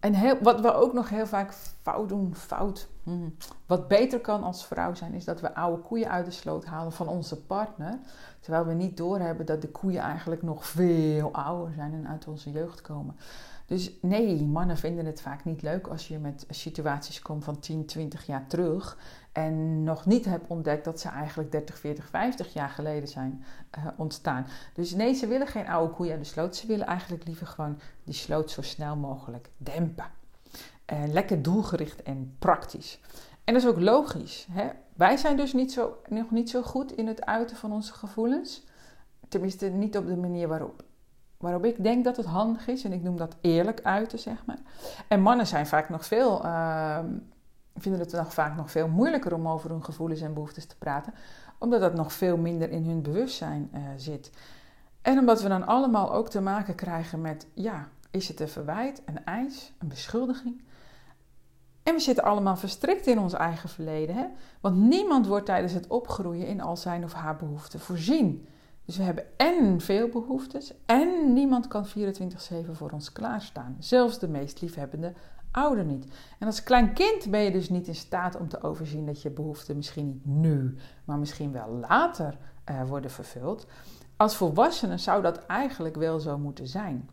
en 0.00 0.42
wat 0.42 0.60
we 0.60 0.74
ook 0.74 0.92
nog 0.92 1.08
heel 1.08 1.26
vaak 1.26 1.52
fout 1.82 2.08
doen, 2.08 2.34
fout, 2.34 2.88
hmm, 3.02 3.36
wat 3.66 3.88
beter 3.88 4.20
kan 4.20 4.42
als 4.42 4.66
vrouw 4.66 4.94
zijn, 4.94 5.14
is 5.14 5.24
dat 5.24 5.40
we 5.40 5.54
oude 5.54 5.82
koeien 5.82 6.10
uit 6.10 6.24
de 6.24 6.30
sloot 6.30 6.64
halen 6.64 6.92
van 6.92 7.08
onze 7.08 7.36
partner. 7.36 7.98
Terwijl 8.40 8.66
we 8.66 8.72
niet 8.72 8.96
doorhebben 8.96 9.46
dat 9.46 9.62
de 9.62 9.68
koeien 9.68 10.02
eigenlijk 10.02 10.42
nog 10.42 10.66
veel 10.66 11.32
ouder 11.32 11.74
zijn 11.74 11.94
en 11.94 12.08
uit 12.08 12.28
onze 12.28 12.50
jeugd 12.50 12.80
komen. 12.80 13.16
Dus 13.70 13.90
nee, 14.00 14.42
mannen 14.42 14.76
vinden 14.76 15.06
het 15.06 15.20
vaak 15.20 15.44
niet 15.44 15.62
leuk 15.62 15.86
als 15.86 16.08
je 16.08 16.18
met 16.18 16.46
situaties 16.48 17.22
komt 17.22 17.44
van 17.44 17.58
10, 17.58 17.86
20 17.86 18.26
jaar 18.26 18.46
terug. 18.46 18.98
En 19.32 19.82
nog 19.82 20.06
niet 20.06 20.24
hebt 20.24 20.48
ontdekt 20.48 20.84
dat 20.84 21.00
ze 21.00 21.08
eigenlijk 21.08 21.52
30, 21.52 21.78
40, 21.78 22.08
50 22.08 22.52
jaar 22.52 22.68
geleden 22.68 23.08
zijn 23.08 23.44
uh, 23.78 23.86
ontstaan. 23.96 24.46
Dus 24.74 24.94
nee, 24.94 25.14
ze 25.14 25.26
willen 25.26 25.46
geen 25.46 25.66
oude 25.68 25.94
koeien 25.94 26.12
aan 26.12 26.18
de 26.18 26.24
sloot. 26.24 26.56
Ze 26.56 26.66
willen 26.66 26.86
eigenlijk 26.86 27.26
liever 27.26 27.46
gewoon 27.46 27.78
die 28.04 28.14
sloot 28.14 28.50
zo 28.50 28.62
snel 28.62 28.96
mogelijk 28.96 29.50
dempen. 29.56 30.10
Uh, 30.92 30.98
lekker 31.12 31.42
doelgericht 31.42 32.02
en 32.02 32.34
praktisch. 32.38 33.00
En 33.44 33.54
dat 33.54 33.62
is 33.62 33.68
ook 33.68 33.80
logisch. 33.80 34.46
Hè? 34.50 34.68
Wij 34.96 35.16
zijn 35.16 35.36
dus 35.36 35.52
niet 35.52 35.72
zo, 35.72 35.96
nog 36.08 36.30
niet 36.30 36.50
zo 36.50 36.62
goed 36.62 36.92
in 36.92 37.06
het 37.06 37.24
uiten 37.24 37.56
van 37.56 37.72
onze 37.72 37.92
gevoelens. 37.92 38.64
Tenminste, 39.28 39.66
niet 39.66 39.96
op 39.96 40.06
de 40.06 40.16
manier 40.16 40.48
waarop 40.48 40.84
waarop 41.40 41.64
ik 41.64 41.82
denk 41.82 42.04
dat 42.04 42.16
het 42.16 42.26
handig 42.26 42.68
is. 42.68 42.84
En 42.84 42.92
ik 42.92 43.02
noem 43.02 43.16
dat 43.16 43.36
eerlijk 43.40 43.80
uiten, 43.82 44.18
zeg 44.18 44.44
maar. 44.46 44.58
En 45.08 45.20
mannen 45.20 45.46
zijn 45.46 45.66
vaak 45.66 45.88
nog 45.88 46.06
veel, 46.06 46.44
uh, 46.44 46.98
vinden 47.76 48.00
het 48.00 48.12
nog 48.12 48.34
vaak 48.34 48.56
nog 48.56 48.70
veel 48.70 48.88
moeilijker 48.88 49.34
om 49.34 49.48
over 49.48 49.70
hun 49.70 49.84
gevoelens 49.84 50.20
en 50.20 50.34
behoeftes 50.34 50.66
te 50.66 50.76
praten. 50.76 51.14
Omdat 51.58 51.80
dat 51.80 51.94
nog 51.94 52.12
veel 52.12 52.36
minder 52.36 52.70
in 52.70 52.84
hun 52.84 53.02
bewustzijn 53.02 53.70
uh, 53.74 53.80
zit. 53.96 54.30
En 55.02 55.18
omdat 55.18 55.42
we 55.42 55.48
dan 55.48 55.66
allemaal 55.66 56.12
ook 56.12 56.28
te 56.28 56.40
maken 56.40 56.74
krijgen 56.74 57.20
met, 57.20 57.46
ja, 57.54 57.88
is 58.10 58.28
het 58.28 58.40
een 58.40 58.48
verwijt, 58.48 59.02
een 59.04 59.24
eis, 59.24 59.72
een 59.78 59.88
beschuldiging? 59.88 60.62
En 61.82 61.94
we 61.94 62.00
zitten 62.00 62.24
allemaal 62.24 62.56
verstrikt 62.56 63.06
in 63.06 63.18
ons 63.18 63.32
eigen 63.32 63.68
verleden. 63.68 64.14
Hè? 64.14 64.26
Want 64.60 64.76
niemand 64.76 65.26
wordt 65.26 65.46
tijdens 65.46 65.72
het 65.72 65.86
opgroeien 65.86 66.46
in 66.46 66.60
al 66.60 66.76
zijn 66.76 67.04
of 67.04 67.12
haar 67.12 67.36
behoeften 67.36 67.80
voorzien. 67.80 68.48
Dus 68.90 68.98
we 68.98 69.04
hebben 69.04 69.24
en 69.36 69.80
veel 69.80 70.08
behoeftes 70.08 70.72
en 70.86 71.32
niemand 71.32 71.68
kan 71.68 71.86
24-7 71.86 71.90
voor 72.72 72.90
ons 72.90 73.12
klaarstaan. 73.12 73.76
Zelfs 73.78 74.18
de 74.18 74.28
meest 74.28 74.60
liefhebbende 74.60 75.12
ouder 75.50 75.84
niet. 75.84 76.06
En 76.38 76.46
als 76.46 76.62
klein 76.62 76.92
kind 76.92 77.30
ben 77.30 77.40
je 77.40 77.50
dus 77.50 77.68
niet 77.68 77.86
in 77.86 77.94
staat 77.94 78.36
om 78.36 78.48
te 78.48 78.62
overzien 78.62 79.06
dat 79.06 79.22
je 79.22 79.30
behoeften 79.30 79.76
misschien 79.76 80.06
niet 80.06 80.24
nu, 80.24 80.76
maar 81.04 81.18
misschien 81.18 81.52
wel 81.52 81.68
later 81.68 82.38
uh, 82.70 82.82
worden 82.88 83.10
vervuld. 83.10 83.66
Als 84.16 84.36
volwassene 84.36 84.98
zou 84.98 85.22
dat 85.22 85.46
eigenlijk 85.46 85.96
wel 85.96 86.20
zo 86.20 86.38
moeten 86.38 86.66
zijn. 86.66 87.10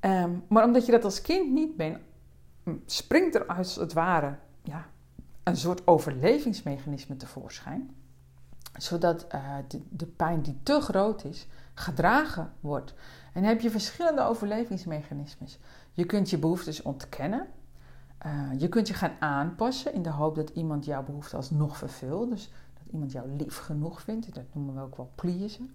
Um, 0.00 0.42
maar 0.48 0.64
omdat 0.64 0.86
je 0.86 0.92
dat 0.92 1.04
als 1.04 1.20
kind 1.20 1.52
niet 1.52 1.76
bent, 1.76 1.98
springt 2.86 3.34
er 3.34 3.46
als 3.46 3.76
het 3.76 3.92
ware 3.92 4.38
ja, 4.62 4.86
een 5.42 5.56
soort 5.56 5.86
overlevingsmechanisme 5.86 7.16
tevoorschijn 7.16 7.96
zodat 8.78 9.26
uh, 9.34 9.56
de, 9.88 10.06
pijn 10.06 10.42
die 10.42 10.58
te 10.62 10.80
groot 10.80 11.24
is, 11.24 11.46
gedragen 11.74 12.52
wordt. 12.60 12.94
En 13.32 13.44
heb 13.44 13.60
je 13.60 13.70
verschillende 13.70 14.22
overlevingsmechanismes. 14.22 15.58
Je 15.92 16.04
kunt 16.04 16.30
je 16.30 16.38
behoeftes 16.38 16.82
ontkennen. 16.82 17.46
Uh, 18.26 18.60
je 18.60 18.68
kunt 18.68 18.88
je 18.88 18.94
gaan 18.94 19.16
aanpassen 19.18 19.94
in 19.94 20.02
de 20.02 20.10
hoop 20.10 20.34
dat 20.34 20.50
iemand 20.50 20.84
jouw 20.84 21.02
behoefte 21.02 21.36
alsnog 21.36 21.76
vervult. 21.76 22.30
Dus 22.30 22.50
dat 22.74 22.92
iemand 22.92 23.12
jou 23.12 23.28
lief 23.36 23.56
genoeg 23.56 24.02
vindt. 24.02 24.34
Dat 24.34 24.44
noemen 24.52 24.74
we 24.74 24.80
ook 24.80 24.96
wel 24.96 25.10
pleasen. 25.14 25.70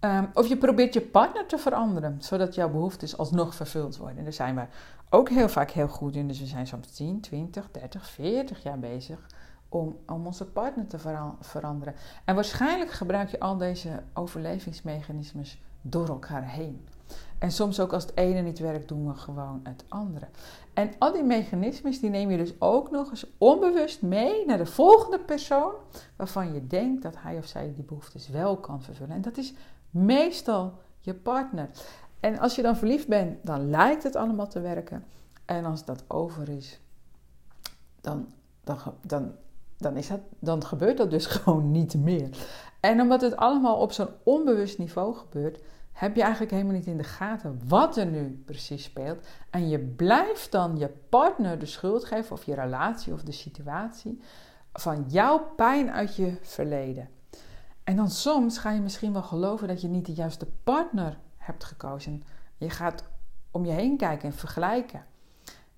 Um, 0.00 0.30
of 0.34 0.46
je 0.46 0.56
probeert 0.56 0.94
je 0.94 1.00
partner 1.00 1.46
te 1.46 1.58
veranderen, 1.58 2.16
zodat 2.22 2.54
jouw 2.54 2.70
behoeftes 2.70 3.18
alsnog 3.18 3.54
vervuld 3.54 3.96
worden. 3.96 4.18
En 4.18 4.24
daar 4.24 4.32
zijn 4.32 4.54
we 4.54 4.66
ook 5.10 5.28
heel 5.28 5.48
vaak 5.48 5.70
heel 5.70 5.88
goed 5.88 6.16
in. 6.16 6.28
Dus 6.28 6.40
we 6.40 6.46
zijn 6.46 6.66
soms 6.66 6.90
10, 6.90 7.20
20, 7.20 7.70
30, 7.70 8.06
40 8.06 8.62
jaar 8.62 8.78
bezig 8.78 9.26
om, 9.74 9.96
om 10.06 10.26
onze 10.26 10.46
partner 10.46 10.86
te 10.86 10.98
veranderen. 11.40 11.94
En 12.24 12.34
waarschijnlijk 12.34 12.90
gebruik 12.90 13.28
je 13.28 13.40
al 13.40 13.56
deze 13.56 14.02
overlevingsmechanismes 14.12 15.62
door 15.82 16.08
elkaar 16.08 16.48
heen. 16.48 16.86
En 17.38 17.50
soms 17.50 17.80
ook 17.80 17.92
als 17.92 18.02
het 18.02 18.16
ene 18.16 18.40
niet 18.40 18.58
werkt, 18.58 18.88
doen 18.88 19.06
we 19.06 19.14
gewoon 19.14 19.60
het 19.62 19.84
andere. 19.88 20.26
En 20.72 20.90
al 20.98 21.12
die 21.12 21.22
mechanismes, 21.22 22.00
die 22.00 22.10
neem 22.10 22.30
je 22.30 22.36
dus 22.36 22.60
ook 22.60 22.90
nog 22.90 23.10
eens 23.10 23.26
onbewust 23.38 24.02
mee 24.02 24.46
naar 24.46 24.58
de 24.58 24.66
volgende 24.66 25.18
persoon, 25.18 25.72
waarvan 26.16 26.52
je 26.52 26.66
denkt 26.66 27.02
dat 27.02 27.14
hij 27.18 27.38
of 27.38 27.46
zij 27.46 27.72
die 27.74 27.84
behoeftes 27.84 28.28
wel 28.28 28.56
kan 28.56 28.82
vervullen. 28.82 29.14
En 29.14 29.22
dat 29.22 29.36
is 29.36 29.54
meestal 29.90 30.72
je 31.00 31.14
partner. 31.14 31.68
En 32.20 32.38
als 32.38 32.54
je 32.54 32.62
dan 32.62 32.76
verliefd 32.76 33.08
bent, 33.08 33.46
dan 33.46 33.70
lijkt 33.70 34.02
het 34.02 34.16
allemaal 34.16 34.48
te 34.48 34.60
werken. 34.60 35.04
En 35.44 35.64
als 35.64 35.84
dat 35.84 36.04
over 36.08 36.48
is, 36.48 36.80
dan, 38.00 38.26
dan, 38.64 38.78
dan, 39.00 39.32
dan, 39.84 39.96
is 39.96 40.08
dat, 40.08 40.20
dan 40.38 40.64
gebeurt 40.64 40.96
dat 40.96 41.10
dus 41.10 41.26
gewoon 41.36 41.70
niet 41.70 41.94
meer. 41.94 42.28
En 42.80 43.00
omdat 43.00 43.20
het 43.20 43.36
allemaal 43.36 43.76
op 43.76 43.92
zo'n 43.92 44.08
onbewust 44.22 44.78
niveau 44.78 45.14
gebeurt, 45.14 45.60
heb 45.92 46.16
je 46.16 46.22
eigenlijk 46.22 46.52
helemaal 46.52 46.74
niet 46.74 46.86
in 46.86 46.96
de 46.96 47.04
gaten 47.04 47.60
wat 47.66 47.96
er 47.96 48.06
nu 48.06 48.42
precies 48.46 48.84
speelt. 48.84 49.26
En 49.50 49.68
je 49.68 49.78
blijft 49.78 50.52
dan 50.52 50.76
je 50.78 50.88
partner 51.08 51.58
de 51.58 51.66
schuld 51.66 52.04
geven, 52.04 52.32
of 52.32 52.44
je 52.44 52.54
relatie 52.54 53.12
of 53.12 53.22
de 53.22 53.32
situatie, 53.32 54.20
van 54.72 55.04
jouw 55.08 55.52
pijn 55.56 55.90
uit 55.90 56.16
je 56.16 56.36
verleden. 56.42 57.08
En 57.84 57.96
dan 57.96 58.10
soms 58.10 58.58
ga 58.58 58.70
je 58.70 58.80
misschien 58.80 59.12
wel 59.12 59.22
geloven 59.22 59.68
dat 59.68 59.80
je 59.80 59.88
niet 59.88 60.06
de 60.06 60.12
juiste 60.12 60.46
partner 60.64 61.18
hebt 61.36 61.64
gekozen. 61.64 62.22
Je 62.56 62.70
gaat 62.70 63.04
om 63.50 63.64
je 63.64 63.72
heen 63.72 63.96
kijken 63.96 64.28
en 64.28 64.34
vergelijken. 64.34 65.04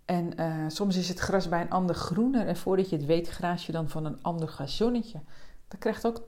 En 0.07 0.41
uh, 0.41 0.65
soms 0.69 0.97
is 0.97 1.09
het 1.09 1.19
gras 1.19 1.49
bij 1.49 1.61
een 1.61 1.71
ander 1.71 1.95
groener. 1.95 2.47
En 2.47 2.57
voordat 2.57 2.91
je 2.91 2.97
het 2.97 3.07
weet, 3.07 3.29
graas 3.29 3.67
je 3.67 3.73
dan 3.73 3.89
van 3.89 4.05
een 4.05 4.23
ander 4.23 4.49
gazonnetje. 4.49 5.21
Daar 5.69 5.81
krijgt 5.81 6.07
ook 6.07 6.21
80% 6.21 6.23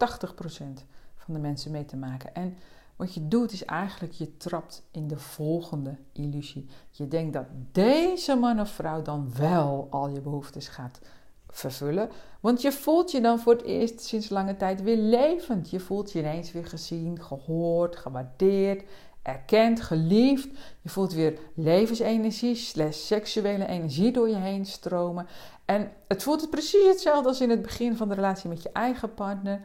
van 1.14 1.34
de 1.34 1.38
mensen 1.38 1.70
mee 1.70 1.84
te 1.84 1.96
maken. 1.96 2.34
En 2.34 2.56
wat 2.96 3.14
je 3.14 3.28
doet 3.28 3.52
is 3.52 3.64
eigenlijk, 3.64 4.12
je 4.12 4.36
trapt 4.36 4.82
in 4.90 5.08
de 5.08 5.18
volgende 5.18 5.96
illusie. 6.12 6.66
Je 6.90 7.08
denkt 7.08 7.32
dat 7.32 7.46
deze 7.72 8.34
man 8.34 8.60
of 8.60 8.70
vrouw 8.70 9.02
dan 9.02 9.30
wel 9.36 9.86
al 9.90 10.08
je 10.08 10.20
behoeftes 10.20 10.68
gaat 10.68 11.00
vervullen. 11.48 12.10
Want 12.40 12.62
je 12.62 12.72
voelt 12.72 13.10
je 13.10 13.20
dan 13.20 13.38
voor 13.38 13.52
het 13.52 13.62
eerst 13.62 14.00
sinds 14.00 14.28
lange 14.28 14.56
tijd 14.56 14.82
weer 14.82 14.96
levend. 14.96 15.70
Je 15.70 15.80
voelt 15.80 16.12
je 16.12 16.18
ineens 16.18 16.52
weer 16.52 16.66
gezien, 16.66 17.22
gehoord, 17.22 17.96
gewaardeerd, 17.96 18.82
erkend, 19.28 19.80
geliefd. 19.80 20.48
Je 20.82 20.88
voelt 20.88 21.12
weer 21.12 21.38
levensenergie, 21.54 22.54
slash 22.54 22.96
seksuele 22.96 23.66
energie 23.66 24.12
door 24.12 24.28
je 24.28 24.36
heen 24.36 24.66
stromen. 24.66 25.26
En 25.64 25.90
het 26.08 26.22
voelt 26.22 26.50
precies 26.50 26.86
hetzelfde 26.86 27.28
als 27.28 27.40
in 27.40 27.50
het 27.50 27.62
begin 27.62 27.96
van 27.96 28.08
de 28.08 28.14
relatie 28.14 28.48
met 28.48 28.62
je 28.62 28.72
eigen 28.72 29.14
partner. 29.14 29.60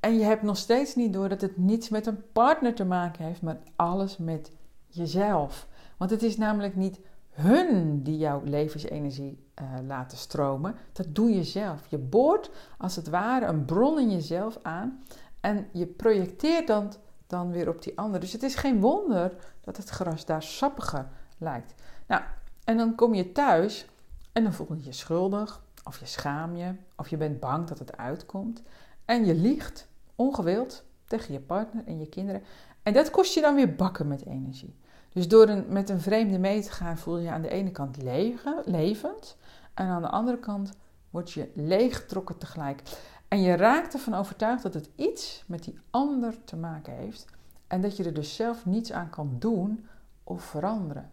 En 0.00 0.18
je 0.18 0.24
hebt 0.24 0.42
nog 0.42 0.56
steeds 0.56 0.94
niet 0.94 1.12
door 1.12 1.28
dat 1.28 1.40
het 1.40 1.56
niets 1.56 1.88
met 1.88 2.06
een 2.06 2.22
partner 2.32 2.74
te 2.74 2.84
maken 2.84 3.24
heeft, 3.24 3.42
maar 3.42 3.58
alles 3.76 4.16
met 4.16 4.50
jezelf. 4.86 5.66
Want 5.96 6.10
het 6.10 6.22
is 6.22 6.36
namelijk 6.36 6.76
niet 6.76 7.00
hun 7.30 8.02
die 8.02 8.16
jouw 8.16 8.42
levensenergie 8.44 9.38
uh, 9.62 9.86
laten 9.86 10.18
stromen. 10.18 10.74
Dat 10.92 11.06
doe 11.14 11.34
je 11.34 11.44
zelf. 11.44 11.86
Je 11.88 11.98
boort 11.98 12.50
als 12.78 12.96
het 12.96 13.08
ware 13.08 13.46
een 13.46 13.64
bron 13.64 13.98
in 13.98 14.10
jezelf 14.10 14.58
aan 14.62 15.02
en 15.40 15.66
je 15.72 15.86
projecteert 15.86 16.66
dan, 16.66 16.92
dan 17.34 17.50
weer 17.50 17.68
op 17.68 17.82
die 17.82 17.98
ander. 17.98 18.20
Dus 18.20 18.32
het 18.32 18.42
is 18.42 18.54
geen 18.54 18.80
wonder 18.80 19.32
dat 19.60 19.76
het 19.76 19.88
gras 19.88 20.24
daar 20.24 20.42
sappiger 20.42 21.08
lijkt. 21.38 21.74
Nou, 22.06 22.22
en 22.64 22.76
dan 22.76 22.94
kom 22.94 23.14
je 23.14 23.32
thuis 23.32 23.86
en 24.32 24.42
dan 24.42 24.52
voel 24.52 24.76
je 24.76 24.84
je 24.84 24.92
schuldig, 24.92 25.62
of 25.84 25.98
je 25.98 26.06
schaam 26.06 26.56
je, 26.56 26.74
of 26.96 27.08
je 27.08 27.16
bent 27.16 27.40
bang 27.40 27.66
dat 27.66 27.78
het 27.78 27.96
uitkomt. 27.96 28.62
En 29.04 29.24
je 29.24 29.34
liegt 29.34 29.88
ongewild 30.16 30.84
tegen 31.06 31.32
je 31.32 31.40
partner 31.40 31.84
en 31.86 31.98
je 31.98 32.08
kinderen. 32.08 32.42
En 32.82 32.92
dat 32.92 33.10
kost 33.10 33.34
je 33.34 33.40
dan 33.40 33.54
weer 33.54 33.74
bakken 33.74 34.08
met 34.08 34.26
energie. 34.26 34.76
Dus 35.12 35.28
door 35.28 35.48
een, 35.48 35.64
met 35.68 35.88
een 35.90 36.00
vreemde 36.00 36.38
mee 36.38 36.62
te 36.62 36.70
gaan, 36.70 36.98
voel 36.98 37.16
je 37.16 37.22
je 37.22 37.30
aan 37.30 37.42
de 37.42 37.48
ene 37.48 37.70
kant 37.70 38.02
leven, 38.02 38.62
levend. 38.64 39.36
En 39.74 39.86
aan 39.86 40.02
de 40.02 40.08
andere 40.08 40.38
kant 40.38 40.72
word 41.10 41.32
je 41.32 41.50
leeggetrokken 41.54 42.38
tegelijk. 42.38 42.82
En 43.28 43.42
je 43.42 43.56
raakt 43.56 43.94
ervan 43.94 44.14
overtuigd 44.14 44.62
dat 44.62 44.74
het 44.74 44.90
iets 44.96 45.44
met 45.46 45.64
die 45.64 45.78
ander 45.90 46.44
te 46.44 46.56
maken 46.56 46.92
heeft. 46.96 47.26
En 47.66 47.80
dat 47.80 47.96
je 47.96 48.04
er 48.04 48.14
dus 48.14 48.34
zelf 48.34 48.66
niets 48.66 48.92
aan 48.92 49.10
kan 49.10 49.36
doen 49.38 49.86
of 50.24 50.42
veranderen. 50.42 51.10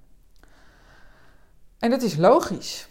En 1.79 1.89
dat 1.89 2.01
is 2.01 2.17
logisch. 2.17 2.89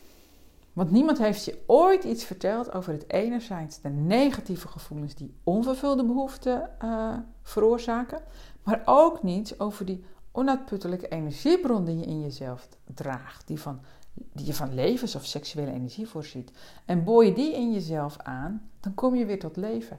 Want 0.73 0.91
niemand 0.91 1.19
heeft 1.19 1.45
je 1.45 1.63
ooit 1.67 2.05
iets 2.05 2.25
verteld 2.25 2.73
over 2.73 2.93
het 2.93 3.11
enerzijds 3.11 3.81
de 3.81 3.89
negatieve 3.89 4.69
gevoelens 4.69 5.15
die 5.15 5.35
onvervulde 5.45 6.05
behoeften 6.05 6.71
uh, 6.85 7.15
veroorzaken, 7.43 8.23
maar 8.63 8.83
ook 8.85 9.23
niet 9.23 9.55
over 9.59 9.85
die 9.85 10.05
onuitputtelijke 10.33 11.09
energiebron 11.09 11.85
die 11.85 11.99
je 11.99 12.05
in 12.05 12.21
jezelf 12.21 12.69
draagt, 12.95 13.47
die, 13.47 13.61
van, 13.61 13.81
die 14.15 14.47
je 14.47 14.55
van 14.55 14.75
levens- 14.75 15.15
of 15.15 15.27
seksuele 15.27 15.73
energie 15.73 16.09
voorziet. 16.09 16.53
En 16.85 17.05
boor 17.05 17.25
je 17.25 17.33
die 17.33 17.55
in 17.55 17.73
jezelf 17.73 18.17
aan, 18.19 18.71
dan 18.81 18.95
kom 18.95 19.15
je 19.15 19.27
weer 19.27 19.39
tot 19.39 19.57
leven. 19.57 19.99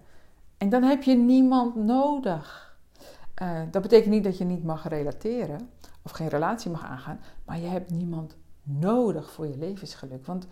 En 0.57 0.69
dan 0.69 0.83
heb 0.83 1.03
je 1.03 1.15
niemand 1.15 1.75
nodig. 1.75 2.75
Uh, 3.41 3.61
dat 3.71 3.81
betekent 3.81 4.13
niet 4.13 4.23
dat 4.23 4.37
je 4.37 4.43
niet 4.43 4.63
mag 4.63 4.87
relateren 4.87 5.69
of 6.01 6.11
geen 6.11 6.27
relatie 6.27 6.71
mag 6.71 6.85
aangaan, 6.85 7.19
maar 7.45 7.59
je 7.59 7.67
hebt 7.67 7.89
niemand 7.89 8.35
nodig 8.63 9.31
voor 9.31 9.47
je 9.47 9.57
levensgeluk. 9.57 10.25
Want 10.25 10.47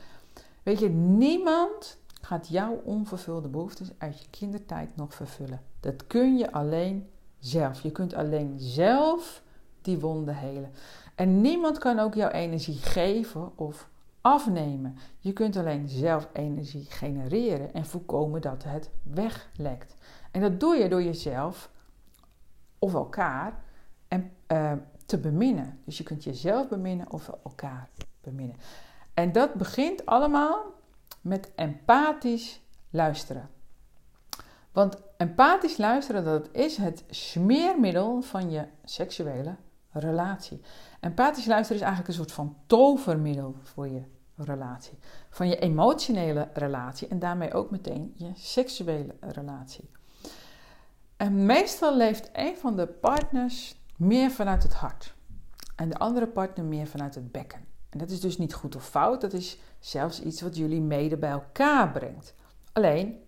weet 0.63 0.79
je, 0.79 0.89
niemand 0.89 1.97
gaat 2.21 2.47
jouw 2.47 2.81
onvervulde 2.83 3.47
behoeftes 3.47 3.91
uit 3.97 4.19
je 4.19 4.25
kindertijd 4.29 4.95
nog 4.95 5.13
vervullen. 5.13 5.61
Dat 5.79 6.07
kun 6.07 6.37
je 6.37 6.51
alleen 6.51 7.09
zelf. 7.39 7.81
Je 7.81 7.91
kunt 7.91 8.13
alleen 8.13 8.53
zelf 8.57 9.43
die 9.89 9.99
wonden 9.99 10.35
helen. 10.35 10.71
En 11.15 11.41
niemand 11.41 11.77
kan 11.77 11.99
ook 11.99 12.13
jouw 12.13 12.29
energie 12.29 12.77
geven 12.77 13.57
of 13.57 13.89
afnemen. 14.21 14.95
Je 15.19 15.33
kunt 15.33 15.57
alleen 15.57 15.89
zelf 15.89 16.27
energie 16.33 16.85
genereren 16.89 17.73
en 17.73 17.85
voorkomen 17.85 18.41
dat 18.41 18.63
het 18.63 18.89
weglekt. 19.03 19.95
En 20.31 20.41
dat 20.41 20.59
doe 20.59 20.75
je 20.75 20.89
door 20.89 21.03
jezelf 21.03 21.69
of 22.79 22.93
elkaar 22.93 23.63
en, 24.07 24.31
uh, 24.47 24.71
te 25.05 25.17
beminnen. 25.17 25.79
Dus 25.85 25.97
je 25.97 26.03
kunt 26.03 26.23
jezelf 26.23 26.67
beminnen 26.67 27.11
of 27.11 27.31
elkaar 27.43 27.89
beminnen. 28.21 28.55
En 29.13 29.31
dat 29.31 29.53
begint 29.53 30.05
allemaal 30.05 30.63
met 31.21 31.51
empathisch 31.55 32.61
luisteren. 32.89 33.49
Want 34.71 35.01
empathisch 35.17 35.77
luisteren, 35.77 36.23
dat 36.23 36.49
is 36.51 36.77
het 36.77 37.03
smeermiddel 37.09 38.21
van 38.21 38.51
je 38.51 38.65
seksuele 38.83 39.55
relatie. 39.91 40.61
Empathisch 40.99 41.45
luisteren 41.45 41.81
is 41.81 41.87
eigenlijk 41.87 42.07
een 42.07 42.25
soort 42.25 42.31
van 42.31 42.57
tovermiddel 42.67 43.55
voor 43.63 43.87
je 43.87 44.01
relatie. 44.35 44.97
Van 45.29 45.47
je 45.47 45.59
emotionele 45.59 46.49
relatie 46.53 47.07
en 47.07 47.19
daarmee 47.19 47.53
ook 47.53 47.71
meteen 47.71 48.13
je 48.15 48.31
seksuele 48.35 49.15
relatie. 49.19 49.89
En 51.17 51.45
meestal 51.45 51.97
leeft 51.97 52.29
een 52.33 52.57
van 52.57 52.75
de 52.75 52.87
partners 52.87 53.81
meer 53.97 54.31
vanuit 54.31 54.63
het 54.63 54.73
hart 54.73 55.13
en 55.75 55.89
de 55.89 55.97
andere 55.97 56.27
partner 56.27 56.65
meer 56.65 56.87
vanuit 56.87 57.15
het 57.15 57.31
bekken. 57.31 57.65
En 57.89 57.99
dat 57.99 58.09
is 58.09 58.21
dus 58.21 58.37
niet 58.37 58.53
goed 58.53 58.75
of 58.75 58.89
fout, 58.89 59.21
dat 59.21 59.33
is 59.33 59.59
zelfs 59.79 60.21
iets 60.21 60.41
wat 60.41 60.57
jullie 60.57 60.81
mede 60.81 61.17
bij 61.17 61.29
elkaar 61.29 61.91
brengt. 61.91 62.35
Alleen, 62.73 63.23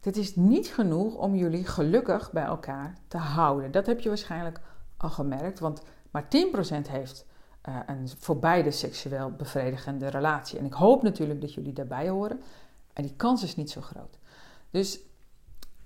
dit 0.00 0.16
is 0.16 0.36
niet 0.36 0.66
genoeg 0.66 1.14
om 1.14 1.34
jullie 1.34 1.66
gelukkig 1.66 2.32
bij 2.32 2.44
elkaar 2.44 2.94
te 3.08 3.16
houden. 3.16 3.70
Dat 3.70 3.86
heb 3.86 4.00
je 4.00 4.08
waarschijnlijk 4.08 4.60
al 4.96 5.10
gemerkt, 5.10 5.58
want 5.58 5.82
maar 6.14 6.24
10% 6.24 6.88
heeft 6.88 7.26
uh, 7.68 7.78
een 7.86 8.08
voor 8.18 8.38
beide 8.38 8.70
seksueel 8.70 9.30
bevredigende 9.30 10.08
relatie. 10.08 10.58
En 10.58 10.64
ik 10.64 10.72
hoop 10.72 11.02
natuurlijk 11.02 11.40
dat 11.40 11.54
jullie 11.54 11.72
daarbij 11.72 12.08
horen. 12.08 12.40
En 12.92 13.02
die 13.02 13.16
kans 13.16 13.42
is 13.42 13.56
niet 13.56 13.70
zo 13.70 13.80
groot. 13.80 14.18
Dus 14.70 15.00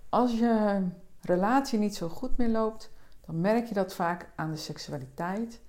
als 0.08 0.38
je 0.38 0.82
relatie 1.20 1.78
niet 1.78 1.96
zo 1.96 2.08
goed 2.08 2.36
meer 2.36 2.48
loopt, 2.48 2.90
dan 3.26 3.40
merk 3.40 3.66
je 3.66 3.74
dat 3.74 3.94
vaak 3.94 4.30
aan 4.36 4.50
de 4.50 4.56
seksualiteit. 4.56 5.60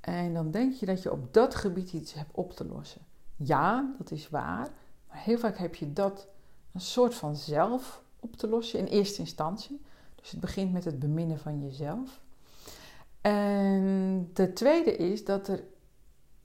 En 0.00 0.34
dan 0.34 0.50
denk 0.50 0.72
je 0.72 0.86
dat 0.86 1.02
je 1.02 1.12
op 1.12 1.34
dat 1.34 1.54
gebied 1.54 1.92
iets 1.92 2.12
hebt 2.12 2.30
op 2.32 2.52
te 2.52 2.66
lossen. 2.66 3.00
Ja, 3.36 3.94
dat 3.98 4.10
is 4.10 4.28
waar. 4.28 4.68
Maar 5.08 5.22
heel 5.22 5.38
vaak 5.38 5.58
heb 5.58 5.74
je 5.74 5.92
dat 5.92 6.28
een 6.72 6.80
soort 6.80 7.14
van 7.14 7.36
zelf 7.36 8.02
op 8.20 8.36
te 8.36 8.48
lossen 8.48 8.78
in 8.78 8.86
eerste 8.86 9.20
instantie. 9.20 9.80
Dus 10.14 10.30
het 10.30 10.40
begint 10.40 10.72
met 10.72 10.84
het 10.84 10.98
beminnen 10.98 11.38
van 11.38 11.60
jezelf. 11.60 12.20
En 13.20 14.30
de 14.32 14.52
tweede 14.52 14.96
is 14.96 15.24
dat 15.24 15.48
er 15.48 15.64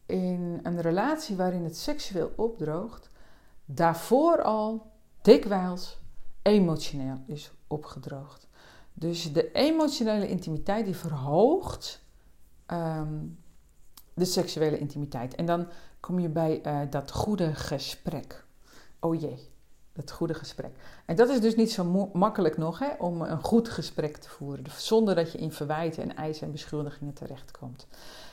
in 0.05 0.60
een 0.63 0.82
relatie 0.82 1.36
waarin 1.36 1.63
het 1.63 1.77
seksueel 1.77 2.32
opdroogt, 2.36 3.10
daarvoor 3.65 4.44
al 4.44 4.91
dikwijls 5.22 6.00
emotioneel 6.41 7.24
is 7.27 7.51
opgedroogd. 7.67 8.48
Dus 8.94 9.34
de 9.34 9.51
emotionele 9.51 10.27
intimiteit 10.27 10.86
die 10.86 10.96
verhoogt 10.96 12.03
um, 12.72 13.44
de 14.13 14.25
seksuele 14.25 14.77
intimiteit. 14.77 15.36
En 15.36 15.46
dan 15.46 15.67
kom 16.00 16.20
je 16.20 16.29
bij 16.29 16.62
uh, 16.65 16.91
dat 16.91 17.12
goede 17.12 17.55
gesprek. 17.55 18.46
Oh 19.00 19.20
jee, 19.20 19.50
Dat 19.95 20.11
goede 20.11 20.33
gesprek. 20.33 20.71
En 21.05 21.15
dat 21.15 21.29
is 21.29 21.41
dus 21.41 21.55
niet 21.55 21.71
zo 21.71 22.09
makkelijk 22.13 22.57
nog 22.57 22.79
hè, 22.79 22.89
om 22.97 23.21
een 23.21 23.43
goed 23.43 23.69
gesprek 23.69 24.17
te 24.17 24.29
voeren. 24.29 24.65
Zonder 24.77 25.15
dat 25.15 25.31
je 25.31 25.37
in 25.37 25.51
verwijten 25.51 26.03
en 26.03 26.15
eisen 26.15 26.45
en 26.45 26.51
beschuldigingen 26.51 27.13
terechtkomt. 27.13 27.87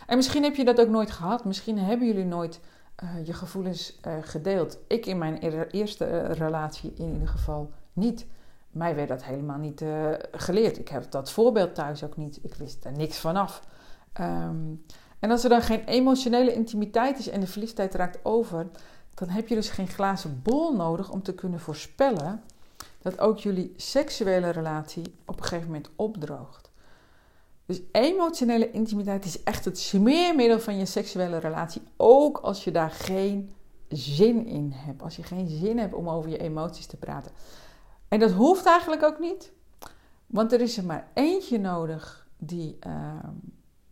En 0.06 0.16
misschien 0.16 0.42
heb 0.42 0.54
je 0.54 0.64
dat 0.64 0.80
ook 0.80 0.88
nooit 0.88 1.10
gehad. 1.10 1.44
Misschien 1.44 1.78
hebben 1.78 2.06
jullie 2.06 2.24
nooit 2.24 2.60
uh, 3.04 3.26
je 3.26 3.32
gevoelens 3.32 3.98
uh, 4.06 4.14
gedeeld. 4.20 4.78
Ik 4.86 5.06
in 5.06 5.18
mijn 5.18 5.38
eerste 5.70 6.06
uh, 6.06 6.30
relatie 6.30 6.92
in 6.96 7.12
ieder 7.12 7.28
geval 7.28 7.70
niet. 7.92 8.26
Mij 8.70 8.94
werd 8.94 9.08
dat 9.08 9.24
helemaal 9.24 9.58
niet 9.58 9.84
geleerd. 10.32 10.78
Ik 10.78 10.88
heb 10.88 11.10
dat 11.10 11.30
voorbeeld 11.30 11.74
thuis 11.74 12.04
ook 12.04 12.16
niet. 12.16 12.38
Ik 12.42 12.54
wist 12.54 12.84
er 12.84 12.92
niks 12.92 13.18
vanaf. 13.18 13.62
Um, 14.20 14.84
en 15.18 15.30
als 15.30 15.44
er 15.44 15.50
dan 15.50 15.62
geen 15.62 15.84
emotionele 15.84 16.54
intimiteit 16.54 17.18
is 17.18 17.28
en 17.28 17.40
de 17.40 17.46
verliefdheid 17.46 17.94
raakt 17.94 18.18
over, 18.22 18.66
dan 19.14 19.28
heb 19.28 19.48
je 19.48 19.54
dus 19.54 19.70
geen 19.70 19.88
glazen 19.88 20.40
bol 20.42 20.76
nodig 20.76 21.10
om 21.10 21.22
te 21.22 21.34
kunnen 21.34 21.60
voorspellen 21.60 22.42
dat 23.02 23.18
ook 23.18 23.38
jullie 23.38 23.72
seksuele 23.76 24.50
relatie 24.50 25.14
op 25.24 25.36
een 25.36 25.44
gegeven 25.44 25.66
moment 25.66 25.90
opdroogt. 25.96 26.70
Dus 27.66 27.80
emotionele 27.92 28.70
intimiteit 28.70 29.24
is 29.24 29.42
echt 29.42 29.64
het 29.64 29.78
smeermiddel 29.78 30.60
van 30.60 30.78
je 30.78 30.86
seksuele 30.86 31.38
relatie, 31.38 31.82
ook 31.96 32.38
als 32.38 32.64
je 32.64 32.70
daar 32.70 32.90
geen 32.90 33.52
zin 33.88 34.46
in 34.46 34.72
hebt. 34.74 35.02
Als 35.02 35.16
je 35.16 35.22
geen 35.22 35.48
zin 35.48 35.78
hebt 35.78 35.94
om 35.94 36.08
over 36.08 36.30
je 36.30 36.38
emoties 36.38 36.86
te 36.86 36.96
praten. 36.96 37.32
En 38.08 38.18
dat 38.18 38.30
hoeft 38.30 38.66
eigenlijk 38.66 39.02
ook 39.02 39.18
niet, 39.18 39.52
want 40.26 40.52
er 40.52 40.60
is 40.60 40.76
er 40.76 40.84
maar 40.84 41.08
eentje 41.14 41.58
nodig 41.58 42.26
die, 42.36 42.78
uh, 42.86 43.24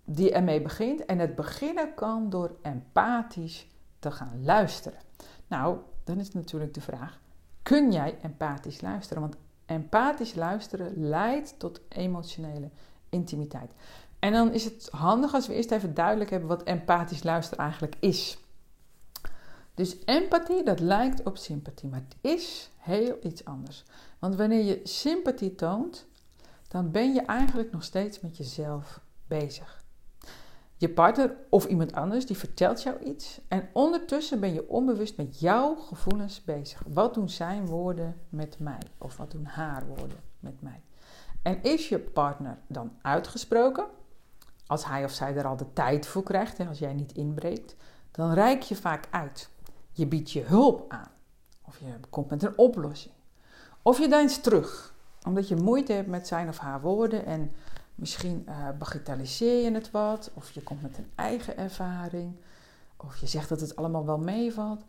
die 0.05 0.33
ermee 0.33 0.63
begint. 0.63 1.05
En 1.05 1.19
het 1.19 1.35
beginnen 1.35 1.95
kan 1.95 2.31
door 2.31 2.57
empathisch 2.63 3.67
te 4.01 4.11
gaan 4.11 4.45
luisteren. 4.45 4.99
Nou, 5.47 5.79
dan 6.05 6.21
is 6.21 6.33
natuurlijk 6.33 6.75
de 6.75 6.81
vraag: 6.81 7.21
kun 7.63 7.93
jij 7.93 8.19
empathisch 8.23 8.81
luisteren? 8.81 9.23
Want 9.23 9.37
empathisch 9.67 10.35
luisteren 10.35 10.93
leidt 11.09 11.55
tot 11.59 11.81
emotionele 11.89 12.71
intimiteit. 13.09 13.71
En 14.19 14.33
dan 14.33 14.53
is 14.53 14.65
het 14.65 14.89
handig 14.91 15.35
als 15.35 15.47
we 15.47 15.55
eerst 15.55 15.71
even 15.71 15.95
duidelijk 15.95 16.31
hebben 16.31 16.49
wat 16.49 16.63
empathisch 16.63 17.23
luisteren 17.23 17.65
eigenlijk 17.65 17.97
is. 18.01 18.39
Dus 19.75 19.97
empathie, 20.05 20.65
dat 20.65 20.81
lijkt 20.81 21.23
op 21.23 21.37
sympathie, 21.37 21.89
maar 21.89 22.03
het 22.09 22.17
is 22.33 22.71
heel 22.77 23.19
iets 23.23 23.45
anders. 23.45 23.85
Want 24.19 24.37
wanneer 24.37 24.65
je 24.65 24.81
sympathie 24.85 25.55
toont, 25.55 26.07
dan 26.69 26.91
ben 26.91 27.15
je 27.15 27.21
eigenlijk 27.21 27.73
nog 27.73 27.85
steeds 27.85 28.21
met 28.21 28.37
jezelf 28.37 29.01
bezig. 29.27 29.80
Je 30.81 30.89
partner 30.89 31.37
of 31.49 31.65
iemand 31.65 31.93
anders 31.93 32.27
die 32.27 32.37
vertelt 32.37 32.83
jou 32.83 32.99
iets 32.99 33.41
en 33.49 33.69
ondertussen 33.73 34.41
ben 34.41 34.53
je 34.53 34.69
onbewust 34.69 35.17
met 35.17 35.41
jouw 35.41 35.75
gevoelens 35.75 36.45
bezig. 36.45 36.83
Wat 36.89 37.15
doen 37.15 37.29
zijn 37.29 37.67
woorden 37.67 38.21
met 38.29 38.59
mij 38.59 38.81
of 38.99 39.17
wat 39.17 39.31
doen 39.31 39.45
haar 39.45 39.87
woorden 39.87 40.19
met 40.39 40.63
mij? 40.63 40.83
En 41.43 41.63
is 41.63 41.89
je 41.89 41.99
partner 41.99 42.59
dan 42.67 42.93
uitgesproken, 43.03 43.87
als 44.67 44.85
hij 44.85 45.05
of 45.05 45.11
zij 45.11 45.37
er 45.37 45.47
al 45.47 45.57
de 45.57 45.73
tijd 45.73 46.07
voor 46.07 46.23
krijgt 46.23 46.59
en 46.59 46.69
als 46.69 46.79
jij 46.79 46.93
niet 46.93 47.13
inbreekt, 47.13 47.77
dan 48.11 48.33
reik 48.33 48.63
je 48.63 48.77
vaak 48.77 49.09
uit. 49.11 49.51
Je 49.93 50.07
biedt 50.07 50.31
je 50.31 50.43
hulp 50.43 50.85
aan 50.93 51.11
of 51.65 51.79
je 51.79 51.87
komt 52.11 52.31
met 52.31 52.43
een 52.43 52.59
oplossing. 52.59 53.15
Of 53.83 53.99
je 53.99 54.09
deinst 54.09 54.43
terug, 54.43 54.95
omdat 55.27 55.49
je 55.49 55.57
moeite 55.57 55.93
hebt 55.93 56.09
met 56.09 56.27
zijn 56.27 56.49
of 56.49 56.59
haar 56.59 56.81
woorden 56.81 57.27
en 57.27 57.53
Misschien 58.01 58.45
uh, 58.49 58.69
bagatelliseer 58.79 59.65
je 59.65 59.71
het 59.71 59.91
wat, 59.91 60.31
of 60.35 60.51
je 60.51 60.63
komt 60.63 60.83
met 60.83 60.99
een 60.99 61.11
eigen 61.15 61.57
ervaring, 61.57 62.37
of 62.97 63.17
je 63.17 63.27
zegt 63.27 63.49
dat 63.49 63.61
het 63.61 63.77
allemaal 63.77 64.07
wel 64.07 64.19
meevalt. 64.19 64.85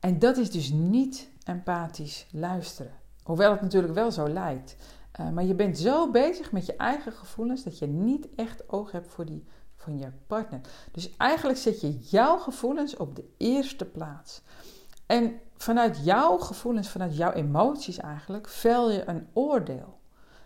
En 0.00 0.18
dat 0.18 0.36
is 0.36 0.50
dus 0.50 0.70
niet 0.70 1.28
empathisch 1.44 2.26
luisteren. 2.30 2.92
Hoewel 3.22 3.50
het 3.50 3.60
natuurlijk 3.60 3.94
wel 3.94 4.12
zo 4.12 4.28
lijkt. 4.28 4.76
Uh, 5.20 5.30
maar 5.30 5.44
je 5.44 5.54
bent 5.54 5.78
zo 5.78 6.10
bezig 6.10 6.52
met 6.52 6.66
je 6.66 6.76
eigen 6.76 7.12
gevoelens 7.12 7.62
dat 7.62 7.78
je 7.78 7.86
niet 7.86 8.28
echt 8.36 8.68
oog 8.68 8.92
hebt 8.92 9.12
voor 9.12 9.24
die 9.24 9.44
van 9.76 9.98
je 9.98 10.12
partner. 10.26 10.60
Dus 10.92 11.16
eigenlijk 11.16 11.58
zet 11.58 11.80
je 11.80 11.98
jouw 11.98 12.38
gevoelens 12.38 12.96
op 12.96 13.16
de 13.16 13.24
eerste 13.36 13.84
plaats. 13.84 14.42
En 15.06 15.40
vanuit 15.56 16.04
jouw 16.04 16.38
gevoelens, 16.38 16.88
vanuit 16.88 17.16
jouw 17.16 17.32
emoties 17.32 17.96
eigenlijk, 17.98 18.48
vel 18.48 18.90
je 18.90 19.08
een 19.08 19.26
oordeel. 19.32 20.00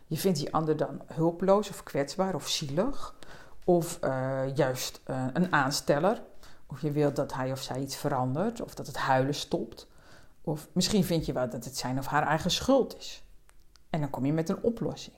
Je 0.06 0.16
vindt 0.16 0.38
die 0.38 0.52
ander 0.52 0.76
dan 0.76 1.02
hulpeloos 1.06 1.68
of 1.68 1.82
kwetsbaar 1.82 2.34
of 2.34 2.48
zielig. 2.48 3.14
Of 3.64 3.98
uh, 4.04 4.42
juist 4.54 5.00
uh, 5.06 5.26
een 5.32 5.52
aansteller. 5.52 6.22
Of 6.66 6.80
je 6.80 6.90
wilt 6.90 7.16
dat 7.16 7.34
hij 7.34 7.52
of 7.52 7.62
zij 7.62 7.80
iets 7.80 7.96
verandert. 7.96 8.60
Of 8.60 8.74
dat 8.74 8.86
het 8.86 8.96
huilen 8.96 9.34
stopt. 9.34 9.86
Of 10.40 10.68
misschien 10.72 11.04
vind 11.04 11.26
je 11.26 11.32
wel 11.32 11.50
dat 11.50 11.64
het 11.64 11.76
zijn 11.76 11.98
of 11.98 12.06
haar 12.06 12.26
eigen 12.26 12.50
schuld 12.50 12.96
is. 12.96 13.22
En 13.90 14.00
dan 14.00 14.10
kom 14.10 14.26
je 14.26 14.32
met 14.32 14.48
een 14.48 14.62
oplossing. 14.62 15.16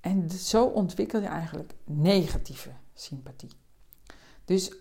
En 0.00 0.30
zo 0.30 0.64
ontwikkel 0.64 1.20
je 1.20 1.26
eigenlijk 1.26 1.74
negatieve 1.84 2.70
sympathie. 2.94 3.50
Dus 4.44 4.72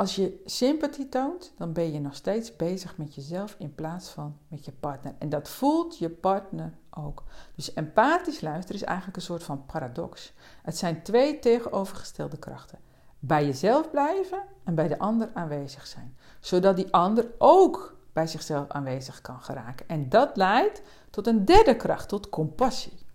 als 0.00 0.14
je 0.14 0.42
sympathie 0.44 1.08
toont, 1.08 1.52
dan 1.56 1.72
ben 1.72 1.92
je 1.92 2.00
nog 2.00 2.14
steeds 2.14 2.56
bezig 2.56 2.96
met 2.96 3.14
jezelf 3.14 3.54
in 3.58 3.74
plaats 3.74 4.08
van 4.08 4.36
met 4.48 4.64
je 4.64 4.72
partner. 4.72 5.14
En 5.18 5.28
dat 5.28 5.48
voelt 5.48 5.98
je 5.98 6.10
partner 6.10 6.72
ook. 6.90 7.22
Dus 7.54 7.74
empathisch 7.74 8.40
luisteren 8.40 8.80
is 8.80 8.86
eigenlijk 8.86 9.16
een 9.16 9.22
soort 9.22 9.42
van 9.42 9.66
paradox. 9.66 10.32
Het 10.62 10.76
zijn 10.76 11.02
twee 11.02 11.38
tegenovergestelde 11.38 12.38
krachten. 12.38 12.78
Bij 13.18 13.44
jezelf 13.44 13.90
blijven 13.90 14.42
en 14.64 14.74
bij 14.74 14.88
de 14.88 14.98
ander 14.98 15.30
aanwezig 15.34 15.86
zijn. 15.86 16.16
Zodat 16.40 16.76
die 16.76 16.92
ander 16.92 17.26
ook 17.38 17.96
bij 18.12 18.26
zichzelf 18.26 18.68
aanwezig 18.68 19.20
kan 19.20 19.40
geraken. 19.40 19.88
En 19.88 20.08
dat 20.08 20.36
leidt 20.36 20.82
tot 21.10 21.26
een 21.26 21.44
derde 21.44 21.76
kracht, 21.76 22.08
tot 22.08 22.28
compassie. 22.28 23.06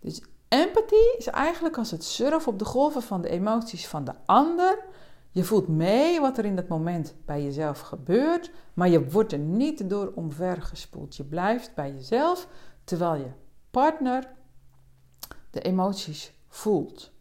Dus 0.00 0.22
empathie 0.48 1.16
is 1.18 1.26
eigenlijk 1.26 1.78
als 1.78 1.90
het 1.90 2.04
surfen 2.04 2.52
op 2.52 2.58
de 2.58 2.64
golven 2.64 3.02
van 3.02 3.20
de 3.20 3.28
emoties 3.28 3.88
van 3.88 4.04
de 4.04 4.12
ander 4.24 4.92
je 5.34 5.44
voelt 5.44 5.68
mee 5.68 6.20
wat 6.20 6.38
er 6.38 6.44
in 6.44 6.56
dat 6.56 6.68
moment 6.68 7.14
bij 7.24 7.42
jezelf 7.42 7.80
gebeurt, 7.80 8.50
maar 8.74 8.88
je 8.88 9.10
wordt 9.10 9.32
er 9.32 9.38
niet 9.38 9.90
door 9.90 10.12
omvergespoeld. 10.14 11.16
Je 11.16 11.24
blijft 11.24 11.74
bij 11.74 11.92
jezelf 11.92 12.48
terwijl 12.84 13.14
je 13.14 13.30
partner 13.70 14.30
de 15.50 15.60
emoties 15.60 16.34
voelt. 16.48 17.12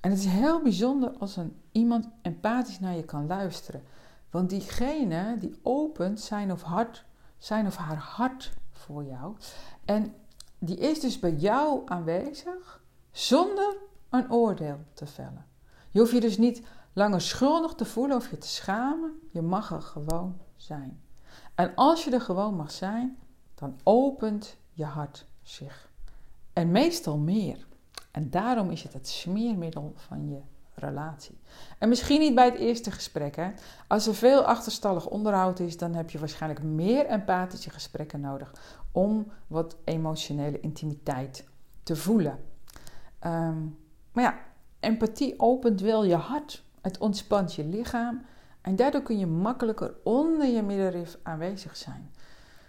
En 0.00 0.10
het 0.10 0.18
is 0.18 0.26
heel 0.26 0.62
bijzonder 0.62 1.10
als 1.18 1.36
een, 1.36 1.60
iemand 1.72 2.08
empathisch 2.22 2.80
naar 2.80 2.96
je 2.96 3.04
kan 3.04 3.26
luisteren. 3.26 3.82
Want 4.30 4.50
diegene 4.50 5.36
die 5.38 5.58
opent 5.62 6.20
zijn 6.20 6.52
of, 6.52 6.62
hart, 6.62 7.04
zijn 7.38 7.66
of 7.66 7.76
haar 7.76 7.96
hart 7.96 8.52
voor 8.70 9.04
jou. 9.04 9.36
En 9.84 10.14
die 10.58 10.76
is 10.78 11.00
dus 11.00 11.18
bij 11.18 11.34
jou 11.34 11.82
aanwezig 11.84 12.82
zonder 13.10 13.76
een 14.10 14.32
oordeel 14.32 14.78
te 14.92 15.06
vellen. 15.06 15.46
Je 15.90 15.98
hoeft 15.98 16.12
je 16.12 16.20
dus 16.20 16.38
niet 16.38 16.62
langer 16.96 17.20
schuldig 17.20 17.74
te 17.74 17.84
voelen 17.84 18.16
of 18.16 18.30
je 18.30 18.38
te 18.38 18.48
schamen. 18.48 19.20
Je 19.30 19.42
mag 19.42 19.70
er 19.70 19.82
gewoon 19.82 20.38
zijn. 20.56 21.00
En 21.54 21.74
als 21.74 22.04
je 22.04 22.10
er 22.10 22.20
gewoon 22.20 22.56
mag 22.56 22.70
zijn, 22.70 23.18
dan 23.54 23.78
opent 23.82 24.56
je 24.72 24.84
hart 24.84 25.26
zich. 25.42 25.90
En 26.52 26.70
meestal 26.70 27.16
meer. 27.16 27.66
En 28.10 28.30
daarom 28.30 28.70
is 28.70 28.82
het 28.82 28.92
het 28.92 29.08
smeermiddel 29.08 29.92
van 29.96 30.28
je 30.28 30.40
relatie. 30.74 31.38
En 31.78 31.88
misschien 31.88 32.20
niet 32.20 32.34
bij 32.34 32.44
het 32.44 32.58
eerste 32.58 32.90
gesprek. 32.90 33.52
Als 33.86 34.06
er 34.06 34.14
veel 34.14 34.42
achterstallig 34.42 35.06
onderhoud 35.06 35.58
is, 35.60 35.76
dan 35.76 35.94
heb 35.94 36.10
je 36.10 36.18
waarschijnlijk 36.18 36.62
meer 36.62 37.06
empathische 37.06 37.70
gesprekken 37.70 38.20
nodig 38.20 38.54
om 38.92 39.32
wat 39.46 39.76
emotionele 39.84 40.60
intimiteit 40.60 41.44
te 41.82 41.96
voelen. 41.96 42.38
Ehm, 43.18 43.62
maar 44.12 44.24
ja, 44.24 44.38
empathie 44.80 45.34
opent 45.40 45.80
wel 45.80 46.04
je 46.04 46.14
hart. 46.14 46.64
Het 46.86 46.98
ontspant 46.98 47.54
je 47.54 47.64
lichaam 47.64 48.22
en 48.60 48.76
daardoor 48.76 49.02
kun 49.02 49.18
je 49.18 49.26
makkelijker 49.26 49.94
onder 50.02 50.46
je 50.46 50.62
middenrif 50.62 51.18
aanwezig 51.22 51.76
zijn. 51.76 52.10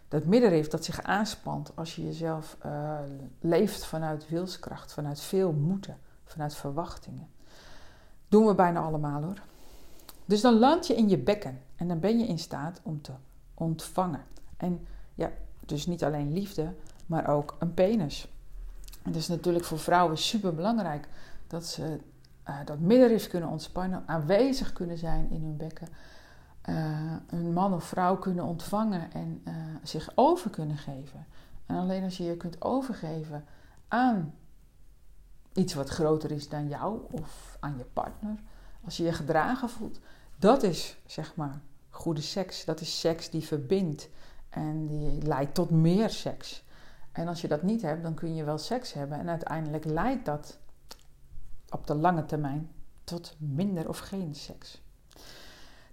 Dat 0.07 0.25
middenrif 0.25 0.67
dat 0.67 0.85
zich 0.85 1.01
aanspant 1.01 1.71
als 1.75 1.95
je 1.95 2.03
jezelf 2.03 2.57
uh, 2.65 2.99
leeft 3.39 3.85
vanuit 3.85 4.29
wilskracht, 4.29 4.93
vanuit 4.93 5.21
veel 5.21 5.51
moeten, 5.51 5.97
vanuit 6.23 6.55
verwachtingen. 6.55 7.27
Doen 8.27 8.45
we 8.45 8.55
bijna 8.55 8.79
allemaal 8.79 9.23
hoor. 9.23 9.41
Dus 10.25 10.41
dan 10.41 10.59
land 10.59 10.87
je 10.87 10.95
in 10.95 11.09
je 11.09 11.17
bekken 11.17 11.61
en 11.75 11.87
dan 11.87 11.99
ben 11.99 12.19
je 12.19 12.27
in 12.27 12.39
staat 12.39 12.79
om 12.83 13.01
te 13.01 13.13
ontvangen. 13.53 14.23
En 14.57 14.87
ja, 15.15 15.31
dus 15.65 15.85
niet 15.85 16.03
alleen 16.03 16.33
liefde, 16.33 16.73
maar 17.05 17.27
ook 17.27 17.55
een 17.59 17.73
penis. 17.73 18.27
En 19.03 19.11
dat 19.11 19.21
is 19.21 19.27
natuurlijk 19.27 19.65
voor 19.65 19.79
vrouwen 19.79 20.17
super 20.17 20.55
belangrijk 20.55 21.07
dat 21.47 21.65
ze 21.65 21.99
uh, 22.49 22.55
dat 22.65 22.79
middenrif 22.79 23.27
kunnen 23.27 23.49
ontspannen, 23.49 24.03
aanwezig 24.05 24.73
kunnen 24.73 24.97
zijn 24.97 25.29
in 25.29 25.41
hun 25.41 25.57
bekken, 25.57 25.87
uh, 26.69 27.13
een 27.27 27.53
man 27.53 27.73
of 27.73 27.83
vrouw 27.83 28.17
kunnen 28.17 28.45
ontvangen 28.45 29.11
en 29.13 29.41
uh, 29.47 29.53
zich 29.83 30.11
over 30.15 30.49
kunnen 30.49 30.77
geven. 30.77 31.25
En 31.65 31.75
alleen 31.75 32.03
als 32.03 32.17
je 32.17 32.23
je 32.23 32.37
kunt 32.37 32.61
overgeven 32.61 33.45
aan 33.87 34.33
iets 35.53 35.73
wat 35.73 35.89
groter 35.89 36.31
is 36.31 36.49
dan 36.49 36.67
jou 36.67 36.99
of 37.11 37.57
aan 37.59 37.77
je 37.77 37.85
partner, 37.93 38.35
als 38.85 38.97
je 38.97 39.03
je 39.03 39.13
gedragen 39.13 39.69
voelt, 39.69 39.99
dat 40.35 40.63
is 40.63 40.97
zeg 41.05 41.35
maar 41.35 41.59
goede 41.89 42.21
seks. 42.21 42.65
Dat 42.65 42.81
is 42.81 42.99
seks 42.99 43.29
die 43.29 43.43
verbindt 43.43 44.09
En 44.49 44.87
die 44.87 45.21
leidt 45.21 45.53
tot 45.53 45.69
meer 45.69 46.09
seks. 46.09 46.63
En 47.11 47.27
als 47.27 47.41
je 47.41 47.47
dat 47.47 47.63
niet 47.63 47.81
hebt, 47.81 48.03
dan 48.03 48.13
kun 48.13 48.35
je 48.35 48.43
wel 48.43 48.57
seks 48.57 48.93
hebben. 48.93 49.19
En 49.19 49.29
uiteindelijk 49.29 49.85
leidt 49.85 50.25
dat 50.25 50.57
op 51.69 51.87
de 51.87 51.95
lange 51.95 52.25
termijn 52.25 52.71
tot 53.03 53.35
minder 53.39 53.89
of 53.89 53.99
geen 53.99 54.35
seks. 54.35 54.81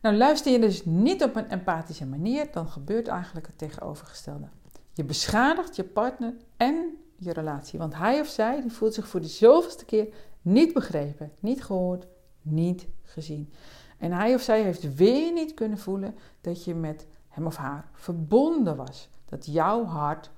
Nou, 0.00 0.16
luister 0.16 0.52
je 0.52 0.58
dus 0.58 0.84
niet 0.84 1.22
op 1.22 1.36
een 1.36 1.50
empathische 1.50 2.06
manier, 2.06 2.52
dan 2.52 2.68
gebeurt 2.68 3.08
eigenlijk 3.08 3.46
het 3.46 3.58
tegenovergestelde. 3.58 4.48
Je 4.92 5.04
beschadigt 5.04 5.76
je 5.76 5.84
partner 5.84 6.34
en 6.56 6.96
je 7.16 7.32
relatie. 7.32 7.78
Want 7.78 7.94
hij 7.94 8.20
of 8.20 8.26
zij 8.26 8.60
die 8.60 8.72
voelt 8.72 8.94
zich 8.94 9.08
voor 9.08 9.20
de 9.20 9.26
zoveelste 9.26 9.84
keer 9.84 10.14
niet 10.42 10.72
begrepen, 10.72 11.32
niet 11.40 11.64
gehoord, 11.64 12.06
niet 12.42 12.86
gezien. 13.02 13.52
En 13.98 14.12
hij 14.12 14.34
of 14.34 14.42
zij 14.42 14.62
heeft 14.62 14.94
weer 14.94 15.32
niet 15.32 15.54
kunnen 15.54 15.78
voelen 15.78 16.14
dat 16.40 16.64
je 16.64 16.74
met 16.74 17.06
hem 17.28 17.46
of 17.46 17.56
haar 17.56 17.88
verbonden 17.92 18.76
was. 18.76 19.08
Dat 19.24 19.46
jouw 19.46 19.84
hart 19.84 20.30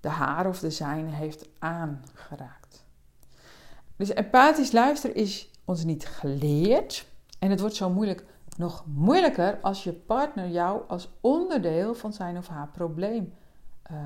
de 0.00 0.08
haar 0.08 0.46
of 0.46 0.58
de 0.58 0.70
zijne 0.70 1.10
heeft 1.10 1.48
aangeraakt. 1.58 2.59
Dus 4.00 4.12
empathisch 4.12 4.72
luisteren 4.72 5.16
is 5.16 5.50
ons 5.64 5.84
niet 5.84 6.06
geleerd. 6.06 7.06
En 7.38 7.50
het 7.50 7.60
wordt 7.60 7.74
zo 7.74 7.90
moeilijk, 7.90 8.24
nog 8.56 8.84
moeilijker 8.86 9.58
als 9.60 9.84
je 9.84 9.92
partner 9.92 10.48
jou 10.48 10.82
als 10.88 11.08
onderdeel 11.20 11.94
van 11.94 12.12
zijn 12.12 12.36
of 12.36 12.48
haar 12.48 12.68
probleem 12.68 13.34
uh, 13.90 13.96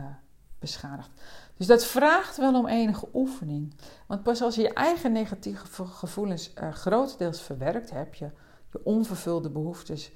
beschadigt. 0.58 1.10
Dus 1.56 1.66
dat 1.66 1.84
vraagt 1.84 2.36
wel 2.36 2.54
om 2.54 2.66
enige 2.66 3.08
oefening. 3.12 3.74
Want 4.06 4.22
pas 4.22 4.42
als 4.42 4.54
je 4.54 4.62
je 4.62 4.72
eigen 4.72 5.12
negatieve 5.12 5.84
gevoelens 5.86 6.52
uh, 6.54 6.72
grotendeels 6.72 7.42
verwerkt 7.42 7.90
hebt, 7.90 8.18
je, 8.18 8.30
onvervulde 8.82 9.50
behoeftes, 9.50 10.12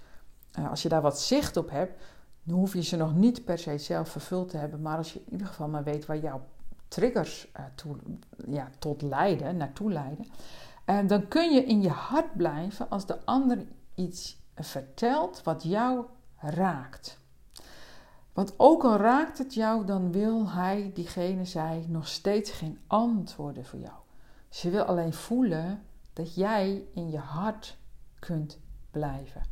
uh, 0.59 0.71
als 0.71 0.83
je 0.83 0.88
daar 0.88 1.03
wat 1.03 1.21
zicht 1.21 1.57
op 1.57 1.71
hebt, 1.71 2.03
dan 2.43 2.57
hoef 2.57 2.73
je 2.73 2.83
ze 2.83 2.97
nog 2.97 3.14
niet 3.14 3.45
per 3.45 3.59
se 3.59 3.79
zelf 3.79 4.09
vervuld 4.09 4.49
te 4.49 4.57
hebben. 4.57 4.83
Maar 4.83 4.97
als 4.97 5.12
je 5.12 5.19
in 5.19 5.33
ieder 5.33 5.47
geval 5.47 5.69
maar 5.69 5.85
weet 5.85 6.07
waar 6.07 6.19
jouw 6.19 6.41
triggers 6.88 7.48
uh, 7.57 7.64
toe, 7.74 7.96
ja, 8.48 8.70
tot 8.79 9.03
leiden, 9.03 9.57
naartoe 9.57 9.92
leiden, 9.92 10.27
dan 11.07 11.29
kun 11.29 11.53
je 11.53 11.64
in 11.64 11.83
je 11.83 11.88
hart 11.88 12.37
blijven 12.37 12.90
als 12.90 13.07
de 13.07 13.24
ander 13.24 13.59
iets 13.94 14.40
vertelt 14.55 15.42
wat 15.42 15.62
jou 15.62 16.05
raakt. 16.37 17.18
Want 18.33 18.55
ook 18.57 18.85
al 18.85 18.96
raakt 18.96 19.38
het 19.38 19.55
jou, 19.55 19.85
dan 19.87 20.12
wil 20.12 20.51
hij, 20.51 20.90
diegene, 20.94 21.44
zij, 21.44 21.85
nog 21.88 22.09
steeds 22.09 22.51
geen 22.51 22.79
antwoorden 22.87 23.64
voor 23.64 23.79
jou. 23.79 23.96
Ze 24.48 24.70
wil 24.70 24.83
alleen 24.83 25.12
voelen 25.12 25.83
dat 26.12 26.35
jij 26.35 26.85
in 26.94 27.11
je 27.11 27.18
hart 27.18 27.77
kunt 28.18 28.59
blijven. 28.90 29.42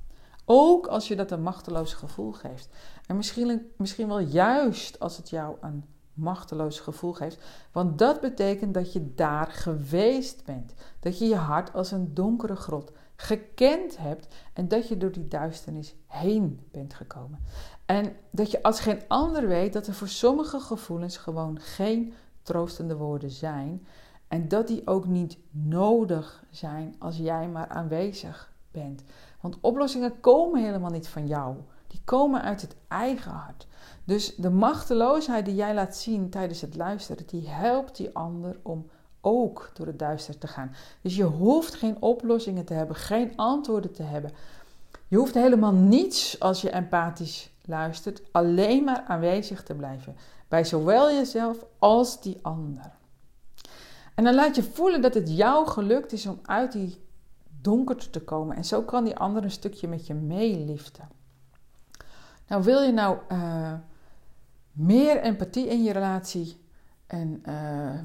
Ook 0.45 0.87
als 0.87 1.09
je 1.09 1.17
dat 1.17 1.31
een 1.31 1.43
machteloos 1.43 1.95
gevoel 1.95 2.33
geeft. 2.33 2.69
En 3.07 3.17
misschien, 3.17 3.73
misschien 3.77 4.09
wel 4.09 4.19
juist 4.19 5.01
als 5.01 5.17
het 5.17 5.31
jou 5.31 5.57
een 5.61 5.85
machteloos 6.17 6.81
gevoel 6.81 7.13
geeft. 7.13 7.45
Want 7.73 7.99
dat 7.99 8.21
betekent 8.21 8.75
dat 8.75 8.93
je 8.93 9.15
daar 9.15 9.47
geweest 9.47 10.45
bent. 10.45 10.75
Dat 11.01 11.19
je 11.19 11.27
je 11.27 11.37
hart 11.37 11.75
als 11.75 11.91
een 11.91 12.15
donkere 12.15 12.57
grot 12.57 12.93
gekend 13.17 13.97
hebt 13.97 14.35
en 14.53 14.69
dat 14.69 14.89
je 14.89 14.97
door 14.97 15.13
die 15.13 15.29
duisternis 15.29 15.95
heen 16.07 16.67
bent 16.71 16.95
gekomen. 16.95 17.39
En 17.87 18.17
dat 18.31 18.51
je 18.51 18.63
als 18.63 18.81
geen 18.81 19.01
ander 19.09 19.49
weet 19.49 19.73
dat 19.73 19.87
er 19.87 19.95
voor 19.95 20.09
sommige 20.09 20.61
gevoelens 20.61 21.17
gewoon 21.17 21.61
geen 21.61 22.13
troostende 22.43 22.97
woorden 22.97 23.31
zijn. 23.31 23.87
En 24.29 24.49
dat 24.49 24.67
die 24.67 24.87
ook 24.87 25.07
niet 25.07 25.39
nodig 25.51 26.45
zijn 26.51 26.95
als 26.99 27.17
jij 27.17 27.49
maar 27.49 27.69
aanwezig 27.69 28.53
bent. 28.71 29.03
Want 29.41 29.59
oplossingen 29.61 30.21
komen 30.21 30.65
helemaal 30.65 30.91
niet 30.91 31.09
van 31.09 31.27
jou. 31.27 31.57
Die 31.97 32.05
komen 32.05 32.43
uit 32.43 32.61
het 32.61 32.77
eigen 32.89 33.31
hart. 33.31 33.67
Dus 34.05 34.35
de 34.35 34.51
machteloosheid 34.51 35.45
die 35.45 35.55
jij 35.55 35.75
laat 35.75 35.97
zien 35.97 36.31
tijdens 36.31 36.61
het 36.61 36.77
luisteren, 36.77 37.27
die 37.27 37.49
helpt 37.49 37.97
die 37.97 38.15
ander 38.15 38.59
om 38.63 38.87
ook 39.21 39.71
door 39.75 39.87
het 39.87 39.99
duister 39.99 40.39
te 40.39 40.47
gaan. 40.47 40.75
Dus 41.01 41.17
je 41.17 41.25
hoeft 41.25 41.75
geen 41.75 42.03
oplossingen 42.03 42.65
te 42.65 42.75
hebben, 42.75 42.97
geen 42.97 43.37
antwoorden 43.37 43.93
te 43.93 44.03
hebben. 44.03 44.31
Je 45.09 45.17
hoeft 45.17 45.35
helemaal 45.35 45.73
niets 45.73 46.41
als 46.41 46.61
je 46.61 46.71
empathisch 46.71 47.51
luistert, 47.65 48.23
alleen 48.33 48.85
maar 48.85 49.05
aanwezig 49.07 49.63
te 49.63 49.75
blijven 49.75 50.17
bij 50.49 50.65
zowel 50.65 51.13
jezelf 51.13 51.65
als 51.79 52.21
die 52.21 52.39
ander. 52.43 52.93
En 54.15 54.25
dan 54.25 54.35
laat 54.35 54.57
je 54.57 54.63
voelen 54.63 55.03
dat 55.03 55.15
het 55.15 55.37
jou 55.37 55.69
gelukt 55.69 56.13
is 56.13 56.27
om 56.27 56.39
uit 56.43 56.73
die 56.73 57.01
donkerte 57.61 58.11
te 58.11 58.21
komen. 58.21 58.57
En 58.57 58.65
zo 58.65 58.83
kan 58.83 59.05
die 59.05 59.17
ander 59.17 59.45
een 59.45 59.51
stukje 59.51 59.89
met 59.89 60.07
je 60.07 60.15
meeliften. 60.15 61.16
Nou, 62.49 62.63
wil 62.63 62.83
je 62.83 62.93
nou 62.93 63.19
uh, 63.33 63.73
meer 64.73 65.21
empathie 65.21 65.69
in 65.69 65.83
je 65.83 65.93
relatie 65.93 66.61
en 67.07 67.43
uh, 67.49 68.01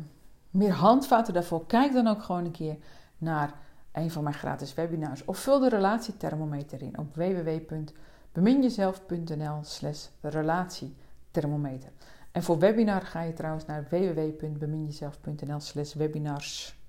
meer 0.49 0.71
handvaten 0.71 1.33
daarvoor? 1.33 1.65
Kijk 1.65 1.93
dan 1.93 2.07
ook 2.07 2.23
gewoon 2.23 2.45
een 2.45 2.51
keer 2.51 2.77
naar 3.17 3.53
een 3.91 4.11
van 4.11 4.23
mijn 4.23 4.35
gratis 4.35 4.73
webinars 4.73 5.25
of 5.25 5.37
vul 5.37 5.59
de 5.59 5.69
relatiethermometer 5.69 6.81
in 6.81 6.97
op 6.97 7.15
www.beminjezelf.nl 7.15 9.59
slash 9.61 10.07
relatiethermometer. 10.21 11.91
En 12.31 12.43
voor 12.43 12.59
webinar 12.59 13.01
ga 13.01 13.21
je 13.21 13.33
trouwens 13.33 13.65
naar 13.65 13.87
www.beminjezelf.nl 13.89 15.59
slash 15.59 15.93
webinars. 15.93 16.79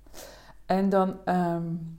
En 0.67 0.89
dan 0.89 1.17
um, 1.25 1.99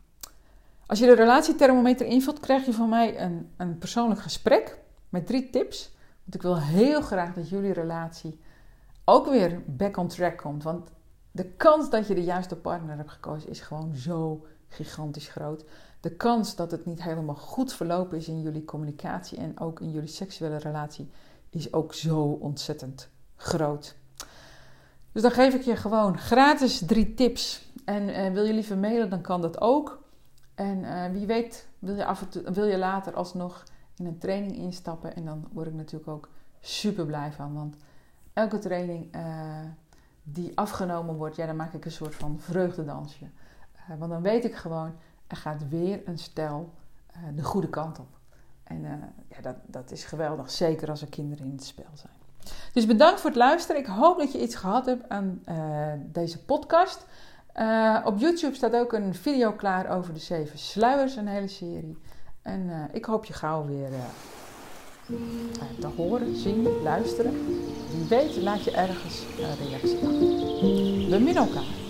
als 0.86 1.00
je 1.00 1.06
de 1.06 1.16
relatiethermometer 1.16 2.06
invult, 2.06 2.40
krijg 2.40 2.66
je 2.66 2.74
van 2.74 2.90
mij 2.90 3.22
een, 3.22 3.50
een 3.58 3.78
persoonlijk 3.78 4.22
gesprek 4.22 4.82
met 5.14 5.28
drie 5.28 5.50
tips. 5.50 5.92
Want 6.24 6.36
ik 6.36 6.42
wil 6.42 6.60
heel 6.60 7.02
graag 7.02 7.34
dat 7.34 7.50
jullie 7.50 7.74
relatie 7.74 8.40
ook 9.06 9.30
weer 9.30 9.62
back 9.66 9.98
on 9.98 10.08
track 10.08 10.38
komt. 10.38 10.64
Want 10.64 10.90
de 11.32 11.46
kans 11.46 11.90
dat 11.90 12.08
je 12.08 12.16
de 12.16 12.24
juiste 12.24 12.56
partner 12.56 12.98
hebt 12.98 13.12
gekozen 13.12 13.50
is 13.50 13.60
gewoon 13.60 13.96
zo 13.96 14.46
gigantisch 14.68 15.28
groot. 15.28 15.66
De 16.00 16.16
kans 16.16 16.56
dat 16.56 16.72
het 16.72 16.86
niet 16.86 17.04
helemaal 17.04 17.36
goed 17.36 17.74
verlopen 17.74 18.18
is 18.18 18.28
in 18.28 18.42
jullie 18.42 18.66
communicatie 18.66 19.38
en 19.38 19.60
ook 19.60 19.82
in 19.82 19.92
jullie 19.92 20.10
seksuele 20.10 20.58
relatie 20.58 21.10
is 21.50 21.74
ook 21.74 21.94
zo 21.94 22.22
ontzettend 22.22 23.10
groot. 23.36 23.96
Dus 25.12 25.22
dan 25.22 25.32
geef 25.32 25.54
ik 25.54 25.62
je 25.62 25.76
gewoon 25.76 26.18
gratis 26.18 26.86
drie 26.86 27.14
tips. 27.14 27.72
En 27.86 28.10
uh, 28.10 28.32
wil 28.32 28.44
je 28.44 28.54
liever 28.54 28.78
mailen, 28.78 29.10
dan 29.10 29.22
kan 29.22 29.42
dat 29.42 29.62
ook. 29.62 30.04
En 30.56 30.78
uh, 30.78 31.06
wie 31.12 31.26
weet 31.26 31.68
wil 31.80 31.96
je, 31.96 32.06
af 32.06 32.22
en 32.22 32.30
toe, 32.30 32.52
wil 32.52 32.66
je 32.66 32.78
later 32.78 33.14
alsnog 33.14 33.64
in 33.98 34.06
een 34.06 34.18
training 34.18 34.56
instappen. 34.56 35.16
En 35.16 35.26
dan 35.26 35.48
word 35.52 35.68
ik 35.68 35.74
natuurlijk 35.74 36.10
ook 36.10 36.30
super 36.60 37.06
blij 37.06 37.32
van. 37.32 37.54
Want 37.54 37.76
elke 38.34 38.60
training 38.60 39.16
uh, 39.16 39.60
die 40.24 40.58
afgenomen 40.58 41.16
wordt, 41.16 41.36
ja, 41.36 41.46
dan 41.46 41.56
maak 41.56 41.74
ik 41.74 41.86
een 41.86 41.92
soort 41.92 42.16
van 42.16 42.40
vreugdedansje. 42.40 43.26
Uh, 43.90 43.98
want 43.98 44.12
dan 44.12 44.22
weet 44.22 44.46
ik 44.46 44.56
gewoon, 44.56 44.92
er 45.28 45.38
gaat 45.38 45.70
weer 45.70 46.02
een 46.06 46.20
stel 46.20 46.74
de 47.36 47.44
goede 47.44 47.70
kant 47.70 48.00
op. 48.00 48.08
En 48.64 48.82
ja, 49.28 49.42
dat, 49.42 49.56
dat 49.66 49.92
is 49.92 50.04
geweldig, 50.04 50.52
zeker 50.52 50.90
als 50.90 51.02
er 51.02 51.08
kinderen 51.08 51.46
in 51.46 51.52
het 51.52 51.64
spel 51.64 51.90
zijn. 51.94 52.14
Dus 52.74 52.86
bedankt 52.86 53.22
voor 53.22 53.30
het 53.30 53.40
luisteren. 53.40 53.82
Ik 53.82 53.88
hoop 53.88 54.18
dat 54.18 54.32
je 54.32 54.42
iets 54.42 54.56
gehad 54.56 54.86
hebt 54.86 55.10
aan 55.10 55.44
deze 56.12 56.46
podcast. 56.46 57.06
Op 58.06 58.18
YouTube 58.18 58.56
staat 58.56 58.76
ook 58.76 58.94
een 58.94 59.16
video 59.16 59.52
klaar 59.52 59.90
over 59.90 60.14
de 60.14 60.20
zeven 60.20 60.60
sluiers, 60.60 61.16
een 61.16 61.28
hele 61.28 61.48
serie. 61.48 61.98
En 62.44 62.62
uh, 62.70 62.76
ik 62.92 63.06
hoop 63.06 63.26
je 63.26 63.34
gauw 63.34 63.66
weer 63.66 63.90
uh, 63.90 65.18
te 65.80 65.88
horen, 65.88 66.36
zien, 66.36 66.82
luisteren. 66.84 67.34
Wie 67.92 68.08
weet 68.10 68.36
laat 68.42 68.64
je 68.64 68.72
ergens 68.72 69.22
een 69.40 69.68
reactie 69.68 69.96
achter. 69.96 71.10
We 71.10 71.20
elkaar. 71.36 71.83